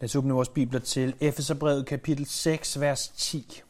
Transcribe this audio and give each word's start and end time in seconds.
Lad 0.00 0.08
os 0.08 0.16
åbne 0.16 0.34
vores 0.34 0.48
bibler 0.48 0.80
til 0.80 1.14
Efeserbrevet 1.20 1.86
kapitel 1.86 2.26
6, 2.26 2.80
vers 2.80 3.08
10. 3.08 3.62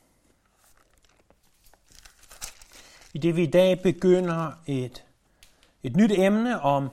I 3.14 3.18
det 3.18 3.36
vi 3.36 3.42
i 3.42 3.50
dag 3.50 3.82
begynder 3.82 4.52
et, 4.66 5.04
et 5.82 5.96
nyt 5.96 6.10
emne 6.10 6.60
om 6.60 6.88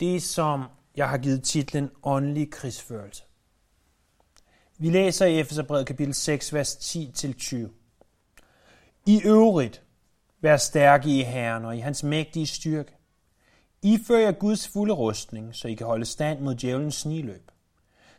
det, 0.00 0.22
som 0.22 0.64
jeg 0.96 1.08
har 1.08 1.18
givet 1.18 1.42
titlen 1.42 1.90
Åndelig 2.02 2.50
krigsførelse. 2.50 3.22
Vi 4.78 4.90
læser 4.90 5.26
i 5.26 5.40
Efeserbrevet 5.40 5.86
kapitel 5.86 6.14
6, 6.14 6.54
vers 6.54 6.96
10-20. 6.96 7.56
I 9.06 9.20
øvrigt, 9.24 9.82
vær 10.40 10.56
stærke 10.56 11.18
i 11.18 11.22
Herren 11.22 11.64
og 11.64 11.76
i 11.76 11.80
hans 11.80 12.02
mægtige 12.02 12.46
styrke. 12.46 12.92
I 13.82 13.98
fører 14.06 14.32
Guds 14.32 14.68
fulde 14.68 14.94
rustning, 14.94 15.54
så 15.54 15.68
I 15.68 15.74
kan 15.74 15.86
holde 15.86 16.04
stand 16.04 16.40
mod 16.40 16.54
djævelens 16.54 16.94
sniløb. 16.94 17.50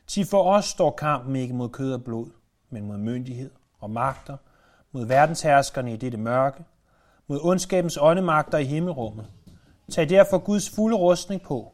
Til 0.08 0.26
for 0.26 0.44
os 0.44 0.66
står 0.66 0.92
kampen 0.92 1.36
ikke 1.36 1.54
mod 1.54 1.70
kød 1.70 1.94
og 1.94 2.04
blod, 2.04 2.28
men 2.70 2.88
mod 2.88 2.98
myndighed 2.98 3.52
og 3.80 3.90
magter, 3.90 4.38
mod 4.92 5.06
verdensherskerne 5.06 5.94
i 5.94 5.98
dette 5.98 6.18
mørke, 6.18 6.64
mod 7.28 7.40
ondskabens 7.44 7.98
åndemagter 8.02 8.58
i 8.58 8.66
himmelrummet. 8.66 9.26
Tag 9.92 10.10
derfor 10.10 10.38
Guds 10.38 10.70
fulde 10.70 10.98
rustning 10.98 11.42
på, 11.42 11.74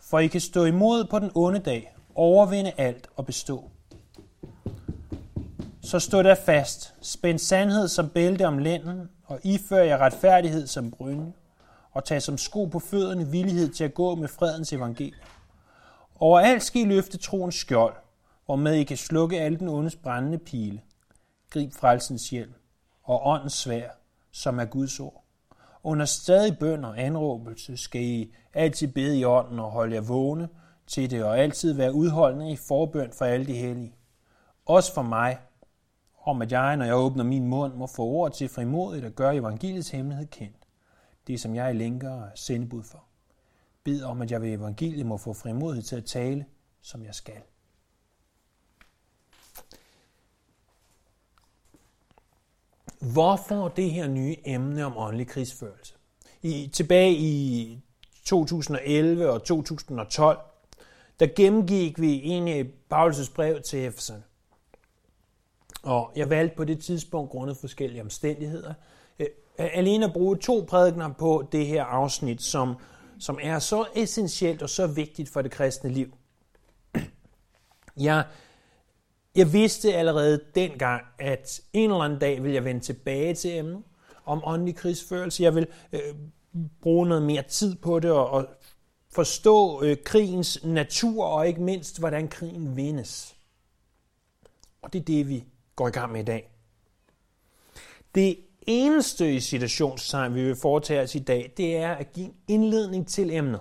for 0.00 0.18
I 0.18 0.26
kan 0.26 0.40
stå 0.40 0.64
imod 0.64 1.04
på 1.04 1.18
den 1.18 1.30
onde 1.34 1.58
dag, 1.58 1.96
overvinde 2.14 2.72
alt 2.76 3.08
og 3.16 3.26
bestå. 3.26 3.70
Så 5.82 5.98
stå 5.98 6.22
der 6.22 6.34
fast, 6.34 6.94
spænd 7.02 7.38
sandhed 7.38 7.88
som 7.88 8.08
bælte 8.08 8.46
om 8.46 8.58
lænden, 8.58 9.10
og 9.24 9.40
ifør 9.42 9.82
jer 9.82 9.98
retfærdighed 9.98 10.66
som 10.66 10.90
brynje, 10.90 11.32
og 11.92 12.04
tag 12.04 12.22
som 12.22 12.38
sko 12.38 12.64
på 12.64 12.78
fødderne 12.78 13.26
villighed 13.26 13.68
til 13.68 13.84
at 13.84 13.94
gå 13.94 14.14
med 14.14 14.28
fredens 14.28 14.72
evangelium. 14.72 15.20
Overalt 16.24 16.62
skal 16.62 16.82
I 16.82 16.84
løfte 16.84 17.18
troens 17.18 17.54
skjold, 17.54 17.94
hvormed 18.46 18.74
I 18.74 18.84
kan 18.84 18.96
slukke 18.96 19.40
alle 19.40 19.58
den 19.58 19.68
ondes 19.68 19.96
brændende 19.96 20.38
pile. 20.38 20.80
Grib 21.50 21.72
frelsens 21.72 22.30
hjelm 22.30 22.54
og 23.02 23.26
åndens 23.26 23.52
svær, 23.52 23.90
som 24.30 24.58
er 24.58 24.64
Guds 24.64 25.00
ord. 25.00 25.24
Under 25.82 26.04
stadig 26.04 26.58
bøn 26.58 26.84
og 26.84 27.02
anråbelse 27.02 27.76
skal 27.76 28.02
I 28.02 28.34
altid 28.54 28.88
bede 28.88 29.18
i 29.18 29.24
ånden 29.24 29.58
og 29.58 29.70
holde 29.70 29.94
jer 29.94 30.00
vågne 30.00 30.48
til 30.86 31.10
det, 31.10 31.24
og 31.24 31.38
altid 31.38 31.72
være 31.72 31.94
udholdende 31.94 32.52
i 32.52 32.56
forbøn 32.56 33.12
for 33.12 33.24
alle 33.24 33.46
de 33.46 33.54
hellige. 33.54 33.94
Også 34.66 34.94
for 34.94 35.02
mig, 35.02 35.38
om 36.22 36.42
at 36.42 36.52
jeg, 36.52 36.76
når 36.76 36.84
jeg 36.84 36.96
åbner 36.96 37.24
min 37.24 37.46
mund, 37.46 37.74
må 37.74 37.86
få 37.86 38.02
ord 38.02 38.32
til 38.32 38.48
frimodigt 38.48 39.04
at 39.04 39.16
gøre 39.16 39.36
evangeliets 39.36 39.90
hemmelighed 39.90 40.26
kendt. 40.26 40.66
Det, 41.26 41.40
som 41.40 41.54
jeg 41.54 41.68
er 41.68 41.72
lænker 41.72 42.10
og 42.10 42.28
sendebud 42.34 42.82
for. 42.82 43.04
Bed 43.84 44.02
om, 44.02 44.22
at 44.22 44.30
jeg 44.30 44.42
ved 44.42 44.52
evangeliet 44.52 45.06
må 45.06 45.16
få 45.16 45.32
frimodighed 45.32 45.82
til 45.82 45.96
at 45.96 46.04
tale, 46.04 46.46
som 46.82 47.04
jeg 47.04 47.14
skal. 47.14 47.42
Hvorfor 53.12 53.68
det 53.68 53.90
her 53.90 54.08
nye 54.08 54.36
emne 54.44 54.84
om 54.84 54.96
åndelig 54.96 55.26
krigsførelse? 55.26 55.94
I, 56.42 56.70
tilbage 56.72 57.12
i 57.12 57.78
2011 58.24 59.30
og 59.30 59.44
2012, 59.44 60.38
der 61.20 61.26
gennemgik 61.36 62.00
vi 62.00 62.14
egentlig 62.14 62.66
øh, 62.66 62.72
Paulus' 62.94 63.34
brev 63.34 63.62
til 63.62 63.84
Efeserne. 63.84 64.22
Og 65.82 66.12
jeg 66.16 66.30
valgte 66.30 66.56
på 66.56 66.64
det 66.64 66.80
tidspunkt, 66.80 67.30
grundet 67.30 67.56
forskellige 67.56 68.02
omstændigheder, 68.02 68.74
øh, 69.18 69.26
alene 69.58 70.04
at 70.04 70.12
bruge 70.12 70.36
to 70.36 70.64
prædikner 70.68 71.12
på 71.12 71.48
det 71.52 71.66
her 71.66 71.84
afsnit, 71.84 72.42
som, 72.42 72.76
som 73.24 73.38
er 73.42 73.58
så 73.58 73.86
essentielt 73.94 74.62
og 74.62 74.70
så 74.70 74.86
vigtigt 74.86 75.28
for 75.28 75.42
det 75.42 75.50
kristne 75.50 75.90
liv. 75.90 76.16
Jeg, 77.96 78.24
jeg 79.34 79.52
vidste 79.52 79.94
allerede 79.94 80.40
dengang, 80.54 81.02
at 81.18 81.60
en 81.72 81.90
eller 81.90 82.02
anden 82.02 82.18
dag 82.18 82.42
vil 82.42 82.52
jeg 82.52 82.64
vende 82.64 82.80
tilbage 82.80 83.34
til 83.34 83.56
emnet 83.58 83.82
om 84.24 84.42
åndelig 84.44 84.76
krigsførelse. 84.76 85.42
Jeg 85.42 85.54
vil 85.54 85.66
øh, 85.92 86.14
bruge 86.80 87.08
noget 87.08 87.22
mere 87.22 87.42
tid 87.42 87.76
på 87.76 88.00
det 88.00 88.10
og, 88.10 88.30
og 88.30 88.46
forstå 89.10 89.82
øh, 89.82 89.96
krigens 90.04 90.64
natur 90.64 91.24
og 91.24 91.48
ikke 91.48 91.62
mindst, 91.62 91.98
hvordan 91.98 92.28
krigen 92.28 92.76
vindes. 92.76 93.36
Og 94.82 94.92
det 94.92 95.00
er 95.00 95.04
det, 95.04 95.28
vi 95.28 95.44
går 95.76 95.88
i 95.88 95.90
gang 95.90 96.12
med 96.12 96.20
i 96.20 96.24
dag. 96.24 96.50
Det 98.14 98.38
eneste 98.66 99.34
i 99.34 99.40
situationstegn, 99.40 100.34
vi 100.34 100.44
vil 100.44 100.56
foretage 100.56 101.02
os 101.02 101.14
i 101.14 101.18
dag, 101.18 101.52
det 101.56 101.76
er 101.76 101.92
at 101.92 102.12
give 102.12 102.26
en 102.26 102.34
indledning 102.48 103.08
til 103.08 103.30
emnet. 103.30 103.60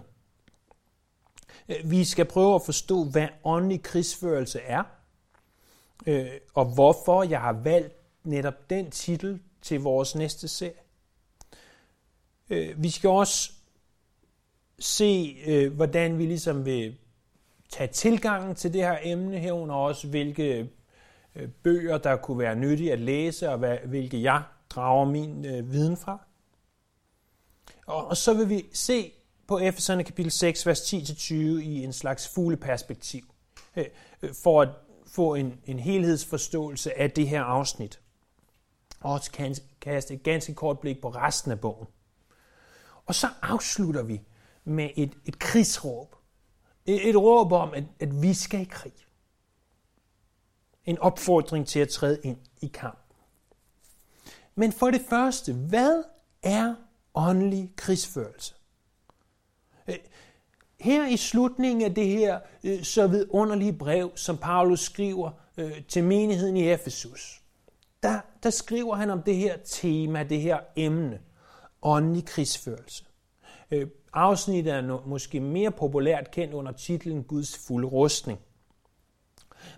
Øh, 1.69 1.91
vi 1.91 2.03
skal 2.03 2.25
prøve 2.25 2.55
at 2.55 2.61
forstå, 2.65 3.03
hvad 3.03 3.27
åndelig 3.43 3.83
krigsførelse 3.83 4.59
er, 4.59 4.83
øh, 6.07 6.27
og 6.53 6.65
hvorfor 6.65 7.23
jeg 7.23 7.41
har 7.41 7.53
valgt 7.53 7.95
netop 8.23 8.69
den 8.69 8.91
titel 8.91 9.39
til 9.61 9.79
vores 9.79 10.15
næste 10.15 10.47
serie. 10.47 10.73
Øh, 12.49 12.83
vi 12.83 12.89
skal 12.89 13.09
også 13.09 13.51
se, 14.79 15.69
hvordan 15.69 16.17
vi 16.17 16.25
ligesom 16.25 16.65
vil 16.65 16.97
tage 17.69 17.87
tilgangen 17.87 18.55
til 18.55 18.73
det 18.73 18.81
her 18.81 18.97
emne 19.03 19.39
herunder 19.39 19.75
også, 19.75 20.07
hvilke 20.07 20.69
bøger, 21.63 21.97
der 21.97 22.15
kunne 22.15 22.39
være 22.39 22.55
nyttige 22.55 22.93
at 22.93 22.99
læse, 22.99 23.49
og 23.49 23.77
hvilke 23.85 24.21
jeg 24.21 24.43
drager 24.75 25.05
min 25.05 25.45
øh, 25.45 25.71
viden 25.71 25.97
fra. 25.97 26.19
Og, 27.87 28.07
og 28.07 28.17
så 28.17 28.33
vil 28.33 28.49
vi 28.49 28.65
se 28.73 29.11
på 29.47 29.59
Efeserne 29.59 30.03
kapitel 30.03 30.31
6, 30.31 30.67
vers 30.67 30.93
10-20 30.93 31.33
i 31.33 31.83
en 31.83 31.93
slags 31.93 32.27
fugleperspektiv, 32.27 33.33
øh, 33.75 33.85
øh, 34.21 34.33
for 34.43 34.61
at 34.61 34.69
få 35.07 35.35
en, 35.35 35.59
en 35.65 35.79
helhedsforståelse 35.79 36.99
af 36.99 37.11
det 37.11 37.27
her 37.27 37.43
afsnit. 37.43 37.99
Og 38.99 39.13
også 39.13 39.31
kan 39.31 39.55
kaste 39.81 40.13
et 40.13 40.23
ganske 40.23 40.53
kort 40.53 40.79
blik 40.79 41.01
på 41.01 41.09
resten 41.09 41.51
af 41.51 41.59
bogen. 41.59 41.87
Og 43.05 43.15
så 43.15 43.27
afslutter 43.41 44.03
vi 44.03 44.21
med 44.63 44.89
et, 44.95 45.17
et 45.25 45.39
krigsråb. 45.39 46.15
Et, 46.85 47.09
et 47.09 47.15
råb 47.15 47.51
om, 47.51 47.73
at, 47.73 47.83
at 47.99 48.21
vi 48.21 48.33
skal 48.33 48.61
i 48.61 48.63
krig. 48.63 48.93
En 50.85 50.99
opfordring 50.99 51.67
til 51.67 51.79
at 51.79 51.89
træde 51.89 52.19
ind 52.23 52.37
i 52.61 52.67
kamp. 52.67 53.02
Men 54.55 54.71
for 54.71 54.91
det 54.91 55.01
første, 55.09 55.53
hvad 55.53 56.03
er 56.43 56.75
åndelig 57.13 57.71
krigsførelse? 57.75 58.53
Øh, 59.87 59.95
her 60.79 61.07
i 61.07 61.17
slutningen 61.17 61.81
af 61.85 61.95
det 61.95 62.07
her 62.07 62.39
øh, 62.63 62.83
så 62.83 63.07
vidunderlige 63.07 63.73
brev, 63.73 64.11
som 64.15 64.37
Paulus 64.37 64.79
skriver 64.79 65.31
øh, 65.57 65.83
til 65.83 66.03
menigheden 66.03 66.57
i 66.57 66.69
Efesus, 66.69 67.41
der, 68.03 68.19
der 68.43 68.49
skriver 68.49 68.95
han 68.95 69.09
om 69.09 69.23
det 69.23 69.35
her 69.35 69.57
tema, 69.65 70.23
det 70.23 70.41
her 70.41 70.59
emne, 70.75 71.19
åndelig 71.81 72.25
krigsførelse. 72.25 73.05
Afsnittet 74.13 74.73
er 74.73 75.07
måske 75.07 75.39
mere 75.39 75.71
populært 75.71 76.31
kendt 76.31 76.53
under 76.53 76.71
titlen 76.71 77.23
Guds 77.23 77.57
fulde 77.67 77.87
rustning. 77.87 78.39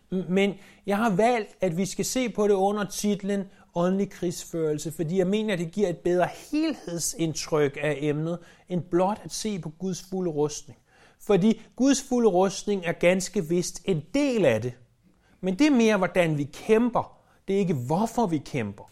Men 0.09 0.53
jeg 0.85 0.97
har 0.97 1.09
valgt, 1.09 1.57
at 1.61 1.77
vi 1.77 1.85
skal 1.85 2.05
se 2.05 2.29
på 2.29 2.47
det 2.47 2.53
under 2.53 2.83
titlen 2.83 3.43
åndelig 3.75 4.09
krigsførelse, 4.09 4.91
fordi 4.91 5.17
jeg 5.17 5.27
mener, 5.27 5.53
at 5.53 5.59
det 5.59 5.71
giver 5.71 5.89
et 5.89 5.97
bedre 5.97 6.27
helhedsindtryk 6.51 7.77
af 7.81 7.97
emnet, 8.01 8.39
end 8.69 8.81
blot 8.81 9.21
at 9.23 9.33
se 9.33 9.59
på 9.59 9.69
Guds 9.69 10.05
fulde 10.09 10.31
rustning. 10.31 10.79
Fordi 11.19 11.61
Guds 11.75 12.03
fulde 12.03 12.29
rustning 12.29 12.85
er 12.85 12.91
ganske 12.91 13.49
vist 13.49 13.81
en 13.85 14.03
del 14.13 14.45
af 14.45 14.61
det. 14.61 14.73
Men 15.41 15.59
det 15.59 15.67
er 15.67 15.71
mere, 15.71 15.97
hvordan 15.97 16.37
vi 16.37 16.43
kæmper. 16.43 17.17
Det 17.47 17.55
er 17.55 17.59
ikke, 17.59 17.73
hvorfor 17.73 18.27
vi 18.27 18.37
kæmper. 18.37 18.91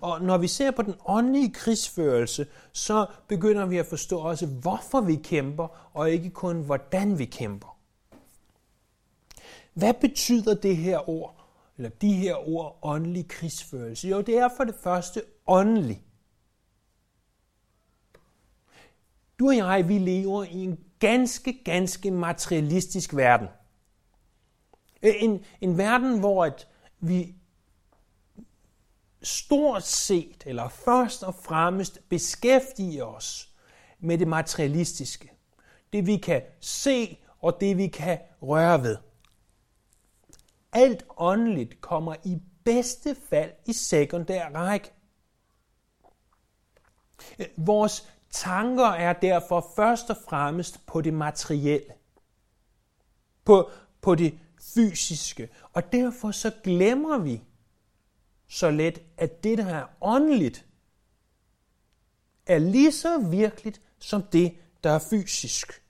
Og 0.00 0.22
når 0.22 0.38
vi 0.38 0.48
ser 0.48 0.70
på 0.70 0.82
den 0.82 0.94
åndelige 1.06 1.52
krigsførelse, 1.52 2.46
så 2.72 3.06
begynder 3.28 3.66
vi 3.66 3.78
at 3.78 3.86
forstå 3.86 4.18
også, 4.18 4.46
hvorfor 4.46 5.00
vi 5.00 5.14
kæmper, 5.14 5.90
og 5.94 6.10
ikke 6.10 6.30
kun, 6.30 6.60
hvordan 6.60 7.18
vi 7.18 7.24
kæmper. 7.24 7.76
Hvad 9.74 9.94
betyder 9.94 10.54
det 10.54 10.76
her 10.76 11.08
ord 11.08 11.45
eller 11.76 11.90
de 11.90 12.12
her 12.12 12.48
ord, 12.48 12.78
åndelig 12.82 13.28
krigsførelse? 13.28 14.08
Jo, 14.08 14.20
det 14.20 14.38
er 14.38 14.48
for 14.56 14.64
det 14.64 14.74
første 14.74 15.22
åndelig. 15.46 16.02
Du 19.38 19.48
og 19.48 19.56
jeg, 19.56 19.88
vi 19.88 19.98
lever 19.98 20.44
i 20.44 20.56
en 20.56 20.78
ganske, 20.98 21.64
ganske 21.64 22.10
materialistisk 22.10 23.16
verden. 23.16 23.48
Øh, 25.02 25.14
en, 25.18 25.44
en 25.60 25.78
verden, 25.78 26.18
hvor 26.18 26.44
at 26.44 26.68
vi 27.00 27.34
stort 29.22 29.82
set, 29.82 30.42
eller 30.46 30.68
først 30.68 31.22
og 31.22 31.34
fremmest, 31.34 32.08
beskæftiger 32.08 33.04
os 33.04 33.52
med 33.98 34.18
det 34.18 34.28
materialistiske. 34.28 35.32
Det 35.92 36.06
vi 36.06 36.16
kan 36.16 36.42
se, 36.60 37.18
og 37.40 37.60
det 37.60 37.76
vi 37.76 37.86
kan 37.86 38.18
røre 38.42 38.82
ved 38.82 38.96
alt 40.76 41.04
åndeligt 41.16 41.80
kommer 41.80 42.14
i 42.24 42.38
bedste 42.64 43.14
fald 43.14 43.52
i 43.66 43.72
sekundær 43.72 44.48
række. 44.48 44.92
Vores 47.56 48.08
tanker 48.30 48.86
er 48.86 49.12
derfor 49.12 49.72
først 49.76 50.10
og 50.10 50.16
fremmest 50.28 50.86
på 50.86 51.00
det 51.00 51.14
materielle. 51.14 51.92
På, 53.44 53.70
på 54.00 54.14
det 54.14 54.38
fysiske. 54.74 55.48
Og 55.72 55.92
derfor 55.92 56.30
så 56.30 56.52
glemmer 56.64 57.18
vi 57.18 57.42
så 58.48 58.70
let, 58.70 59.02
at 59.16 59.44
det, 59.44 59.58
der 59.58 59.66
er 59.66 59.86
åndeligt, 60.00 60.66
er 62.46 62.58
lige 62.58 62.92
så 62.92 63.18
virkeligt 63.18 63.80
som 63.98 64.22
det, 64.22 64.56
der 64.84 64.90
er 64.90 64.98
fysisk. 65.10 65.85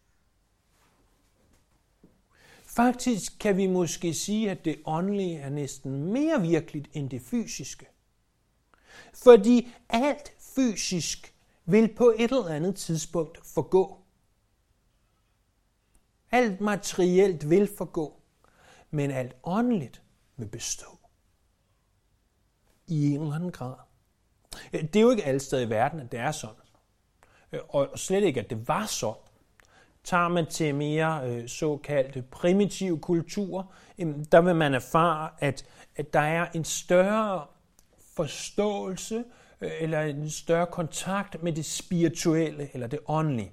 Faktisk 2.77 3.39
kan 3.39 3.57
vi 3.57 3.67
måske 3.67 4.15
sige, 4.15 4.51
at 4.51 4.65
det 4.65 4.83
åndelige 4.85 5.39
er 5.39 5.51
næsten 5.51 6.13
mere 6.13 6.41
virkeligt 6.41 6.89
end 6.93 7.11
det 7.11 7.23
fysiske. 7.23 7.87
Fordi 9.15 9.73
alt 9.89 10.33
fysisk 10.55 11.35
vil 11.65 11.95
på 11.95 12.15
et 12.19 12.31
eller 12.31 12.49
andet 12.49 12.77
tidspunkt 12.77 13.47
forgå. 13.47 13.99
Alt 16.31 16.61
materielt 16.61 17.51
vil 17.51 17.69
forgå, 17.77 18.21
men 18.91 19.11
alt 19.11 19.37
åndeligt 19.43 20.03
vil 20.37 20.49
bestå. 20.49 20.99
I 22.87 23.15
en 23.15 23.21
eller 23.21 23.35
anden 23.35 23.53
grad. 23.53 23.75
Det 24.73 24.97
er 24.97 25.01
jo 25.01 25.11
ikke 25.11 25.25
alle 25.25 25.41
steder 25.41 25.67
i 25.67 25.71
verden, 25.71 26.01
at 26.01 26.13
det 26.13 26.21
er 26.21 26.33
sådan. 26.33 26.63
Og 27.69 27.99
slet 27.99 28.25
ikke, 28.25 28.41
at 28.41 28.51
det 28.51 28.69
var 28.69 28.87
sådan. 28.87 29.26
Tager 30.07 30.29
man 30.29 30.47
til 30.47 30.75
mere 30.75 31.21
øh, 31.25 31.49
såkaldte 31.49 32.23
primitive 32.23 32.99
kulturer, 32.99 33.65
der 34.33 34.41
vil 34.41 34.57
man 34.57 34.75
erfare, 34.75 35.31
at, 35.39 35.65
at 35.97 36.13
der 36.13 36.21
er 36.21 36.47
en 36.55 36.65
større 36.65 37.47
forståelse 38.17 39.25
øh, 39.61 39.71
eller 39.81 40.01
en 40.01 40.31
større 40.31 40.67
kontakt 40.67 41.43
med 41.43 41.53
det 41.53 41.65
spirituelle 41.65 42.71
eller 42.75 42.87
det 42.87 42.99
åndelige. 43.07 43.53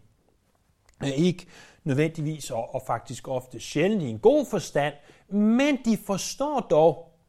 Øh, 1.04 1.10
ikke 1.10 1.48
nødvendigvis 1.84 2.52
og, 2.52 2.76
og 2.76 2.82
faktisk 2.88 3.28
ofte 3.28 3.60
sjældent 3.60 4.04
i 4.04 4.08
en 4.08 4.20
god 4.20 4.46
forstand, 4.46 4.94
men 5.30 5.78
de 5.86 5.98
forstår 5.98 6.60
dog, 6.60 7.20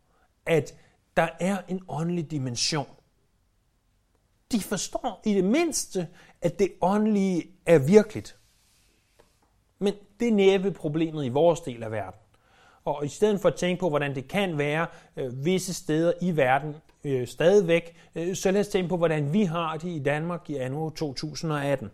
at 0.46 0.74
der 1.16 1.28
er 1.40 1.58
en 1.68 1.80
åndelig 1.88 2.30
dimension. 2.30 2.88
De 4.52 4.60
forstår 4.60 5.20
i 5.24 5.34
det 5.34 5.44
mindste, 5.44 6.08
at 6.42 6.58
det 6.58 6.72
åndelige 6.80 7.42
er 7.66 7.78
virkeligt. 7.78 8.36
Men 9.78 9.94
det 10.20 10.28
er 10.28 10.32
næppe 10.32 10.70
problemet 10.70 11.24
i 11.24 11.28
vores 11.28 11.60
del 11.60 11.82
af 11.82 11.92
verden. 11.92 12.20
Og 12.84 13.04
i 13.04 13.08
stedet 13.08 13.40
for 13.40 13.48
at 13.48 13.54
tænke 13.54 13.80
på, 13.80 13.88
hvordan 13.88 14.14
det 14.14 14.28
kan 14.28 14.58
være 14.58 14.86
øh, 15.16 15.44
visse 15.44 15.74
steder 15.74 16.12
i 16.20 16.36
verden 16.36 16.74
øh, 17.04 17.26
stadigvæk, 17.26 17.96
øh, 18.14 18.36
så 18.36 18.50
lad 18.50 18.60
os 18.60 18.68
tænke 18.68 18.88
på, 18.88 18.96
hvordan 18.96 19.32
vi 19.32 19.44
har 19.44 19.76
det 19.76 19.88
i 19.88 19.98
Danmark 19.98 20.50
i 20.50 20.56
anno 20.56 20.90
2018. 20.90 21.90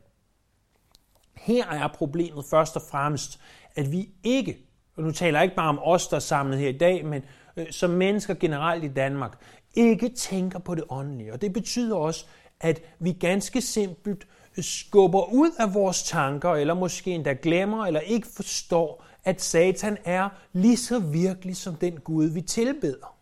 Her 1.34 1.66
er 1.66 1.88
problemet 1.88 2.44
først 2.50 2.76
og 2.76 2.82
fremmest, 2.90 3.40
at 3.76 3.92
vi 3.92 4.08
ikke, 4.24 4.58
og 4.96 5.02
nu 5.02 5.10
taler 5.10 5.38
jeg 5.38 5.44
ikke 5.44 5.56
bare 5.56 5.68
om 5.68 5.78
os, 5.82 6.08
der 6.08 6.16
er 6.16 6.20
samlet 6.20 6.58
her 6.58 6.68
i 6.68 6.78
dag, 6.78 7.04
men 7.04 7.22
øh, 7.56 7.66
som 7.70 7.90
mennesker 7.90 8.34
generelt 8.34 8.84
i 8.84 8.88
Danmark, 8.88 9.38
ikke 9.74 10.08
tænker 10.08 10.58
på 10.58 10.74
det 10.74 10.84
åndelige. 10.88 11.32
Og 11.32 11.40
det 11.40 11.52
betyder 11.52 11.96
også, 11.96 12.26
at 12.60 12.80
vi 12.98 13.12
ganske 13.12 13.60
simpelt 13.60 14.26
skubber 14.58 15.32
ud 15.32 15.50
af 15.58 15.74
vores 15.74 16.02
tanker, 16.02 16.50
eller 16.50 16.74
måske 16.74 17.10
endda 17.10 17.36
glemmer, 17.42 17.86
eller 17.86 18.00
ikke 18.00 18.26
forstår, 18.26 19.04
at 19.24 19.42
Satan 19.42 19.98
er 20.04 20.28
lige 20.52 20.76
så 20.76 20.98
virkelig 20.98 21.56
som 21.56 21.76
den 21.76 22.00
Gud, 22.00 22.26
vi 22.26 22.40
tilbeder. 22.40 23.16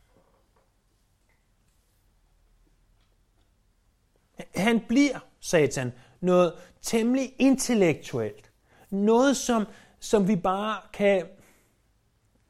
Han 4.55 4.81
bliver, 4.89 5.19
Satan, 5.41 5.93
noget 6.21 6.53
temmelig 6.83 7.35
intellektuelt. 7.39 8.53
Noget, 8.91 9.37
som, 9.37 9.67
som 10.01 10.29
vi 10.29 10.37
bare 10.37 10.81
kan 10.93 11.27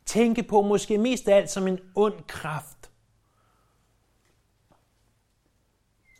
tænke 0.06 0.42
på, 0.42 0.62
måske 0.62 0.98
mest 0.98 1.28
af 1.28 1.36
alt 1.36 1.50
som 1.50 1.66
en 1.66 1.78
ond 1.94 2.22
kraft. 2.26 2.90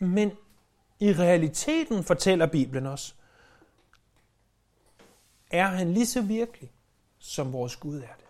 Men 0.01 0.33
i 1.01 1.13
realiteten, 1.13 2.05
fortæller 2.05 2.47
Bibelen 2.47 2.87
os, 2.87 3.17
er 5.51 5.67
han 5.67 5.93
lige 5.93 6.07
så 6.07 6.23
virkelig, 6.23 6.73
som 7.19 7.53
vores 7.53 7.77
Gud 7.77 7.97
er 7.97 8.15
det. 8.19 8.29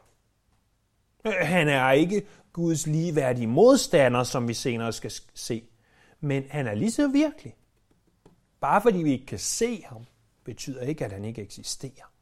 Han 1.46 1.68
er 1.68 1.90
ikke 1.90 2.26
Guds 2.52 2.86
ligeværdige 2.86 3.46
modstander, 3.46 4.24
som 4.24 4.48
vi 4.48 4.54
senere 4.54 4.92
skal 4.92 5.12
se, 5.34 5.64
men 6.20 6.44
han 6.50 6.66
er 6.66 6.74
lige 6.74 6.90
så 6.90 7.08
virkelig. 7.08 7.56
Bare 8.60 8.82
fordi 8.82 8.98
vi 8.98 9.12
ikke 9.12 9.26
kan 9.26 9.38
se 9.38 9.82
ham, 9.82 10.06
betyder 10.44 10.82
ikke, 10.82 11.04
at 11.04 11.12
han 11.12 11.24
ikke 11.24 11.42
eksisterer. 11.42 12.12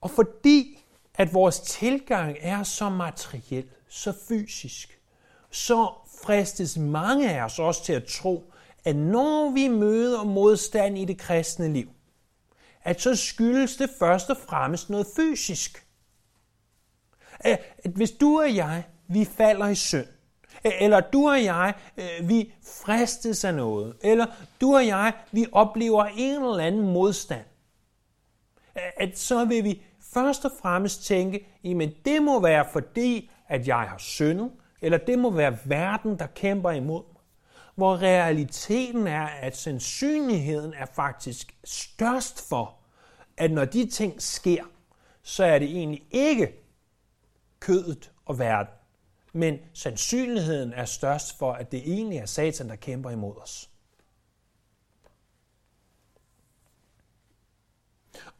Og 0.00 0.10
fordi 0.10 0.84
at 1.14 1.34
vores 1.34 1.60
tilgang 1.60 2.36
er 2.40 2.62
så 2.62 2.88
materiel, 2.88 3.70
så 3.88 4.12
fysisk, 4.28 4.99
så 5.50 5.92
fristes 6.22 6.76
mange 6.76 7.30
af 7.30 7.44
os 7.44 7.58
også 7.58 7.84
til 7.84 7.92
at 7.92 8.04
tro, 8.04 8.52
at 8.84 8.96
når 8.96 9.50
vi 9.50 9.68
møder 9.68 10.24
modstand 10.24 10.98
i 10.98 11.04
det 11.04 11.18
kristne 11.18 11.72
liv, 11.72 11.88
at 12.82 13.00
så 13.00 13.16
skyldes 13.16 13.76
det 13.76 13.90
først 13.98 14.30
og 14.30 14.36
fremmest 14.36 14.90
noget 14.90 15.06
fysisk. 15.16 15.86
At 17.40 17.90
hvis 17.94 18.10
du 18.10 18.40
og 18.40 18.54
jeg, 18.54 18.84
vi 19.08 19.24
falder 19.24 19.68
i 19.68 19.74
synd, 19.74 20.06
eller 20.64 21.00
du 21.00 21.28
og 21.28 21.44
jeg, 21.44 21.74
vi 22.22 22.52
fristes 22.64 23.44
af 23.44 23.54
noget, 23.54 23.96
eller 24.02 24.26
du 24.60 24.74
og 24.74 24.86
jeg, 24.86 25.12
vi 25.32 25.46
oplever 25.52 26.04
en 26.04 26.42
eller 26.42 26.58
anden 26.58 26.92
modstand, 26.92 27.44
at 28.74 29.18
så 29.18 29.44
vil 29.44 29.64
vi 29.64 29.82
først 30.14 30.44
og 30.44 30.52
fremmest 30.62 31.04
tænke, 31.04 31.46
jamen 31.64 31.92
det 32.04 32.22
må 32.22 32.40
være 32.40 32.66
fordi, 32.72 33.30
at 33.48 33.68
jeg 33.68 33.80
har 33.80 33.98
syndet, 33.98 34.50
eller 34.82 34.98
det 34.98 35.18
må 35.18 35.30
være 35.30 35.58
verden, 35.64 36.18
der 36.18 36.26
kæmper 36.26 36.70
imod 36.70 37.02
mig. 37.12 37.20
Hvor 37.74 37.96
realiteten 37.96 39.06
er, 39.06 39.26
at 39.26 39.56
sandsynligheden 39.56 40.74
er 40.74 40.86
faktisk 40.86 41.56
størst 41.64 42.48
for, 42.48 42.76
at 43.36 43.50
når 43.50 43.64
de 43.64 43.90
ting 43.90 44.22
sker, 44.22 44.64
så 45.22 45.44
er 45.44 45.58
det 45.58 45.68
egentlig 45.68 46.02
ikke 46.10 46.52
kødet 47.60 48.12
og 48.26 48.38
verden, 48.38 48.74
men 49.32 49.58
sandsynligheden 49.74 50.72
er 50.72 50.84
størst 50.84 51.38
for, 51.38 51.52
at 51.52 51.72
det 51.72 51.78
egentlig 51.78 52.18
er 52.18 52.26
Satan, 52.26 52.68
der 52.68 52.76
kæmper 52.76 53.10
imod 53.10 53.36
os. 53.36 53.69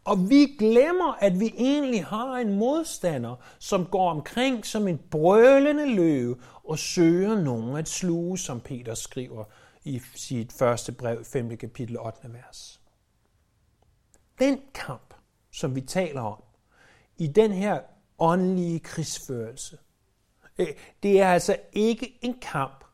Og 0.04 0.30
vi 0.30 0.56
glemmer, 0.58 1.12
at 1.12 1.40
vi 1.40 1.54
egentlig 1.56 2.04
har 2.04 2.34
en 2.34 2.58
modstander, 2.58 3.36
som 3.58 3.86
går 3.86 4.10
omkring 4.10 4.66
som 4.66 4.88
en 4.88 4.98
brølende 5.10 5.94
løve 5.94 6.36
og 6.64 6.78
søger 6.78 7.42
nogen 7.42 7.76
at 7.76 7.88
sluge, 7.88 8.38
som 8.38 8.60
Peter 8.60 8.94
skriver 8.94 9.44
i 9.84 10.00
sit 10.14 10.52
første 10.52 10.92
brev, 10.92 11.24
5. 11.24 11.56
kapitel 11.56 11.98
8. 11.98 12.18
vers. 12.32 12.80
Den 14.38 14.60
kamp, 14.74 15.14
som 15.52 15.74
vi 15.74 15.80
taler 15.80 16.20
om, 16.20 16.42
i 17.18 17.26
den 17.26 17.52
her 17.52 17.80
åndelige 18.18 18.80
krigsførelse, 18.80 19.78
øh, 20.58 20.66
det 21.02 21.20
er 21.20 21.28
altså 21.28 21.56
ikke 21.72 22.18
en 22.22 22.34
kamp 22.42 22.84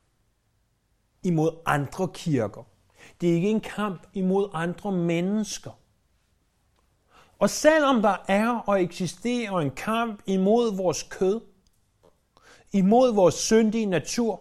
imod 1.22 1.50
andre 1.66 2.08
kirker. 2.14 2.62
Det 3.20 3.30
er 3.30 3.34
ikke 3.34 3.50
en 3.50 3.60
kamp 3.60 4.06
imod 4.14 4.50
andre 4.52 4.92
mennesker. 4.92 5.70
Og 7.38 7.50
selvom 7.50 8.02
der 8.02 8.16
er 8.28 8.58
og 8.66 8.82
eksisterer 8.82 9.52
en 9.52 9.70
kamp 9.70 10.22
imod 10.26 10.76
vores 10.76 11.02
kød, 11.02 11.40
imod 12.72 13.14
vores 13.14 13.34
syndige 13.34 13.86
natur, 13.86 14.40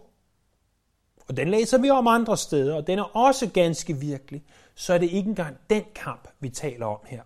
og 1.28 1.38
den 1.38 1.50
læser 1.50 1.78
vi 1.78 1.90
om 1.90 2.08
andre 2.08 2.38
steder, 2.38 2.75
og 2.75 2.88
den 2.88 3.00
er 3.00 3.18
også 3.18 3.50
ganske 3.50 3.94
virkelig, 3.98 4.44
så 4.75 4.94
er 4.94 4.98
det 4.98 5.10
ikke 5.10 5.30
engang 5.30 5.58
den 5.70 5.84
kamp, 5.96 6.28
vi 6.40 6.50
taler 6.50 6.86
om 6.86 7.00
her. 7.06 7.22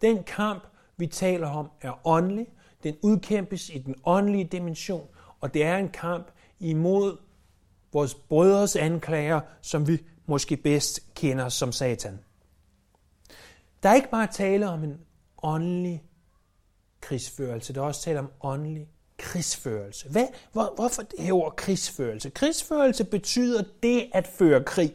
Den 0.00 0.24
kamp, 0.24 0.66
vi 0.96 1.06
taler 1.06 1.48
om, 1.48 1.70
er 1.80 2.06
åndelig. 2.06 2.46
Den 2.82 2.96
udkæmpes 3.02 3.70
i 3.70 3.78
den 3.78 3.94
åndelige 4.04 4.44
dimension, 4.44 5.08
og 5.40 5.54
det 5.54 5.64
er 5.64 5.76
en 5.76 5.88
kamp 5.88 6.30
imod 6.60 7.16
vores 7.92 8.14
brødres 8.14 8.76
anklager, 8.76 9.40
som 9.62 9.88
vi 9.88 9.98
måske 10.26 10.56
bedst 10.56 11.14
kender 11.14 11.48
som 11.48 11.72
Satan. 11.72 12.18
Der 13.86 13.90
er 13.90 13.96
ikke 13.96 14.10
bare 14.10 14.26
tale 14.26 14.68
om 14.68 14.84
en 14.84 15.00
åndelig 15.42 16.02
krigsførelse, 17.00 17.72
der 17.72 17.80
er 17.80 17.84
også 17.84 18.02
tale 18.02 18.18
om 18.18 18.30
åndelig 18.40 18.88
krigsførelse. 19.18 20.08
Hvad, 20.08 20.26
hvor, 20.52 20.72
hvorfor 20.74 21.02
det 21.02 21.18
her 21.18 21.32
ord 21.32 21.56
krigsførelse? 21.56 22.30
Krigsførelse 22.30 23.04
betyder 23.04 23.62
det 23.82 24.10
at 24.14 24.26
føre 24.26 24.64
krig. 24.64 24.92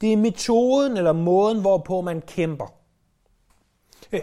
Det 0.00 0.12
er 0.12 0.16
metoden 0.16 0.96
eller 0.96 1.12
måden, 1.12 1.60
hvorpå 1.60 2.00
man 2.00 2.20
kæmper. 2.20 2.74
Øh, 4.12 4.20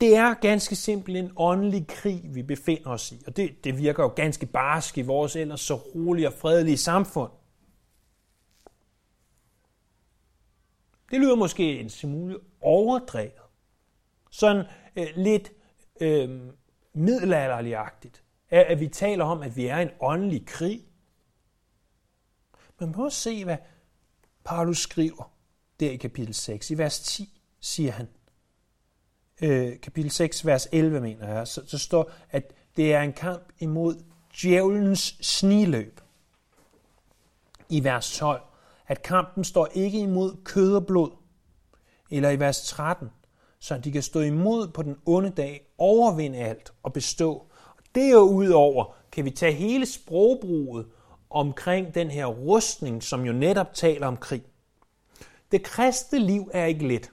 det 0.00 0.16
er 0.16 0.34
ganske 0.34 0.76
simpelt 0.76 1.16
en 1.16 1.32
åndelig 1.36 1.86
krig, 1.86 2.22
vi 2.24 2.42
befinder 2.42 2.90
os 2.90 3.12
i, 3.12 3.22
og 3.26 3.36
det, 3.36 3.64
det 3.64 3.78
virker 3.78 4.02
jo 4.02 4.08
ganske 4.08 4.46
barsk 4.46 4.98
i 4.98 5.02
vores 5.02 5.36
ellers 5.36 5.60
så 5.60 5.74
rolige 5.74 6.28
og 6.28 6.34
fredelige 6.34 6.76
samfund. 6.76 7.30
Det 11.10 11.20
lyder 11.20 11.34
måske 11.36 11.80
en 11.80 11.90
smule 11.90 12.38
overdrevet. 12.60 13.32
sådan 14.30 14.64
øh, 14.96 15.06
lidt 15.16 15.52
øh, 16.00 16.40
middelalderligagtigt, 16.94 18.22
at, 18.50 18.62
at 18.62 18.80
vi 18.80 18.88
taler 18.88 19.24
om, 19.24 19.42
at 19.42 19.56
vi 19.56 19.66
er 19.66 19.76
en 19.76 19.90
åndelig 20.00 20.46
krig. 20.46 20.84
Men 22.80 22.92
prøv 22.92 23.06
at 23.06 23.12
se, 23.12 23.44
hvad 23.44 23.56
Paulus 24.44 24.78
skriver 24.78 25.32
der 25.80 25.90
i 25.90 25.96
kapitel 25.96 26.34
6. 26.34 26.70
I 26.70 26.78
vers 26.78 27.00
10 27.00 27.40
siger 27.60 27.92
han, 27.92 28.08
øh, 29.42 29.80
kapitel 29.80 30.10
6, 30.10 30.46
vers 30.46 30.68
11 30.72 31.00
mener 31.00 31.34
jeg, 31.34 31.48
så, 31.48 31.62
så 31.66 31.78
står, 31.78 32.12
at 32.30 32.52
det 32.76 32.94
er 32.94 33.02
en 33.02 33.12
kamp 33.12 33.52
imod 33.58 34.02
djævelens 34.42 35.18
sniløb. 35.20 36.00
I 37.68 37.84
vers 37.84 38.18
12, 38.18 38.42
at 38.86 39.02
kampen 39.02 39.44
står 39.44 39.68
ikke 39.74 39.98
imod 39.98 40.36
kød 40.44 40.76
og 40.76 40.86
blod. 40.86 41.10
Eller 42.10 42.30
i 42.30 42.40
vers 42.40 42.62
13, 42.66 43.10
så 43.58 43.78
de 43.78 43.92
kan 43.92 44.02
stå 44.02 44.20
imod 44.20 44.68
på 44.68 44.82
den 44.82 44.96
onde 45.06 45.30
dag, 45.30 45.72
overvinde 45.78 46.38
alt 46.38 46.72
og 46.82 46.92
bestå. 46.92 47.46
Derudover 47.94 48.94
kan 49.12 49.24
vi 49.24 49.30
tage 49.30 49.52
hele 49.52 49.86
sprogbruget 49.86 50.86
omkring 51.30 51.94
den 51.94 52.10
her 52.10 52.26
rustning, 52.26 53.02
som 53.02 53.24
jo 53.24 53.32
netop 53.32 53.74
taler 53.74 54.06
om 54.06 54.16
krig. 54.16 54.42
Det 55.52 55.62
kristne 55.62 56.18
liv 56.18 56.50
er 56.52 56.64
ikke 56.64 56.88
let. 56.88 57.10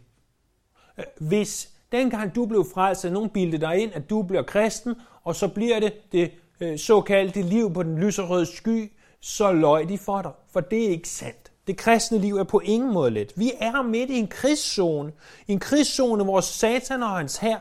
Hvis 1.20 1.70
dengang 1.92 2.36
du 2.36 2.46
blev 2.46 2.66
frelst, 2.74 3.04
nogen 3.04 3.30
bildte 3.30 3.58
dig 3.58 3.78
ind, 3.78 3.94
at 3.94 4.10
du 4.10 4.24
bliver 4.24 4.44
kristen, 4.44 4.96
og 5.24 5.36
så 5.36 5.48
bliver 5.48 5.80
det 5.80 5.94
det 6.12 6.32
øh, 6.60 6.80
såkaldte 6.80 7.42
liv 7.42 7.74
på 7.74 7.84
den 7.84 8.00
lyserøde 8.00 8.46
sky, 8.46 8.92
så 9.20 9.52
løj 9.52 9.84
de 9.84 9.98
for 9.98 10.22
dig, 10.22 10.32
for 10.50 10.60
det 10.60 10.86
er 10.86 10.90
ikke 10.90 11.10
sandt. 11.10 11.43
Det 11.68 11.78
kristne 11.78 12.18
liv 12.18 12.36
er 12.36 12.44
på 12.44 12.60
ingen 12.60 12.94
måde 12.94 13.12
let. 13.12 13.34
Vi 13.36 13.52
er 13.60 13.82
midt 13.82 14.10
i 14.10 14.18
en 14.18 14.28
krigszone. 14.28 15.14
En 15.48 15.60
krigszone, 15.60 16.24
hvor 16.24 16.42
Satan 16.42 17.04
og 17.04 17.10
hans 17.10 17.38
hær, 17.38 17.60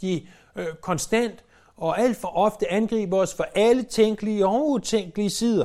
de 0.00 0.26
øh, 0.56 0.66
konstant 0.80 1.44
og 1.76 2.00
alt 2.00 2.16
for 2.16 2.28
ofte 2.28 2.70
angriber 2.70 3.18
os 3.18 3.34
for 3.34 3.46
alle 3.54 3.82
tænkelige 3.82 4.46
og 4.46 4.68
utænkelige 4.70 5.30
sider. 5.30 5.64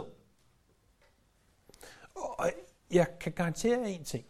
Og 2.15 2.49
jeg 2.91 3.07
kan 3.19 3.31
garantere 3.31 3.89
en 3.89 4.03
ting. 4.03 4.25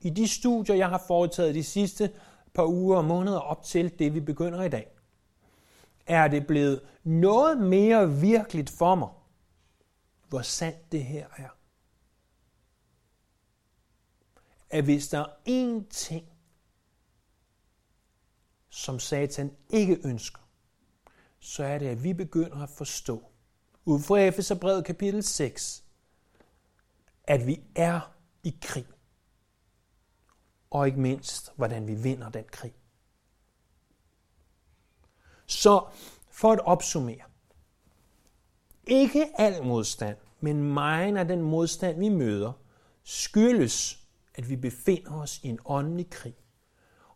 I 0.00 0.10
de 0.10 0.28
studier, 0.28 0.76
jeg 0.76 0.88
har 0.88 1.04
foretaget 1.06 1.54
de 1.54 1.64
sidste 1.64 2.10
par 2.54 2.66
uger 2.66 2.96
og 2.96 3.04
måneder 3.04 3.38
op 3.38 3.62
til 3.64 3.98
det, 3.98 4.14
vi 4.14 4.20
begynder 4.20 4.62
i 4.62 4.68
dag, 4.68 4.86
er 6.06 6.28
det 6.28 6.46
blevet 6.46 6.80
noget 7.04 7.58
mere 7.58 8.10
virkeligt 8.10 8.70
for 8.70 8.94
mig, 8.94 9.08
hvor 10.28 10.42
sandt 10.42 10.92
det 10.92 11.04
her 11.04 11.26
er. 11.36 11.48
At 14.72 14.84
hvis 14.84 15.08
der 15.08 15.18
er 15.18 15.26
én 15.48 15.88
ting, 15.90 16.26
som 18.70 18.98
Satan 18.98 19.56
ikke 19.70 20.00
ønsker, 20.04 20.40
så 21.40 21.64
er 21.64 21.78
det, 21.78 21.86
at 21.86 22.04
vi 22.04 22.12
begynder 22.12 22.62
at 22.62 22.70
forstå, 22.70 23.30
ud 23.84 24.00
fra 24.00 24.18
Efeserbrevet 24.18 24.84
kapitel 24.84 25.22
6, 25.22 25.84
at 27.24 27.46
vi 27.46 27.60
er 27.74 28.14
i 28.42 28.58
krig. 28.62 28.86
Og 30.70 30.86
ikke 30.86 31.00
mindst, 31.00 31.52
hvordan 31.56 31.86
vi 31.86 31.94
vinder 31.94 32.28
den 32.28 32.44
krig. 32.44 32.74
Så 35.46 35.86
for 36.30 36.52
at 36.52 36.60
opsummere. 36.60 37.22
Ikke 38.86 39.40
al 39.40 39.64
modstand, 39.64 40.16
men 40.40 40.62
meget 40.62 41.16
af 41.16 41.28
den 41.28 41.42
modstand, 41.42 41.98
vi 41.98 42.08
møder, 42.08 42.52
skyldes, 43.02 44.01
at 44.34 44.50
vi 44.50 44.56
befinder 44.56 45.12
os 45.12 45.40
i 45.42 45.48
en 45.48 45.58
åndelig 45.64 46.10
krig. 46.10 46.34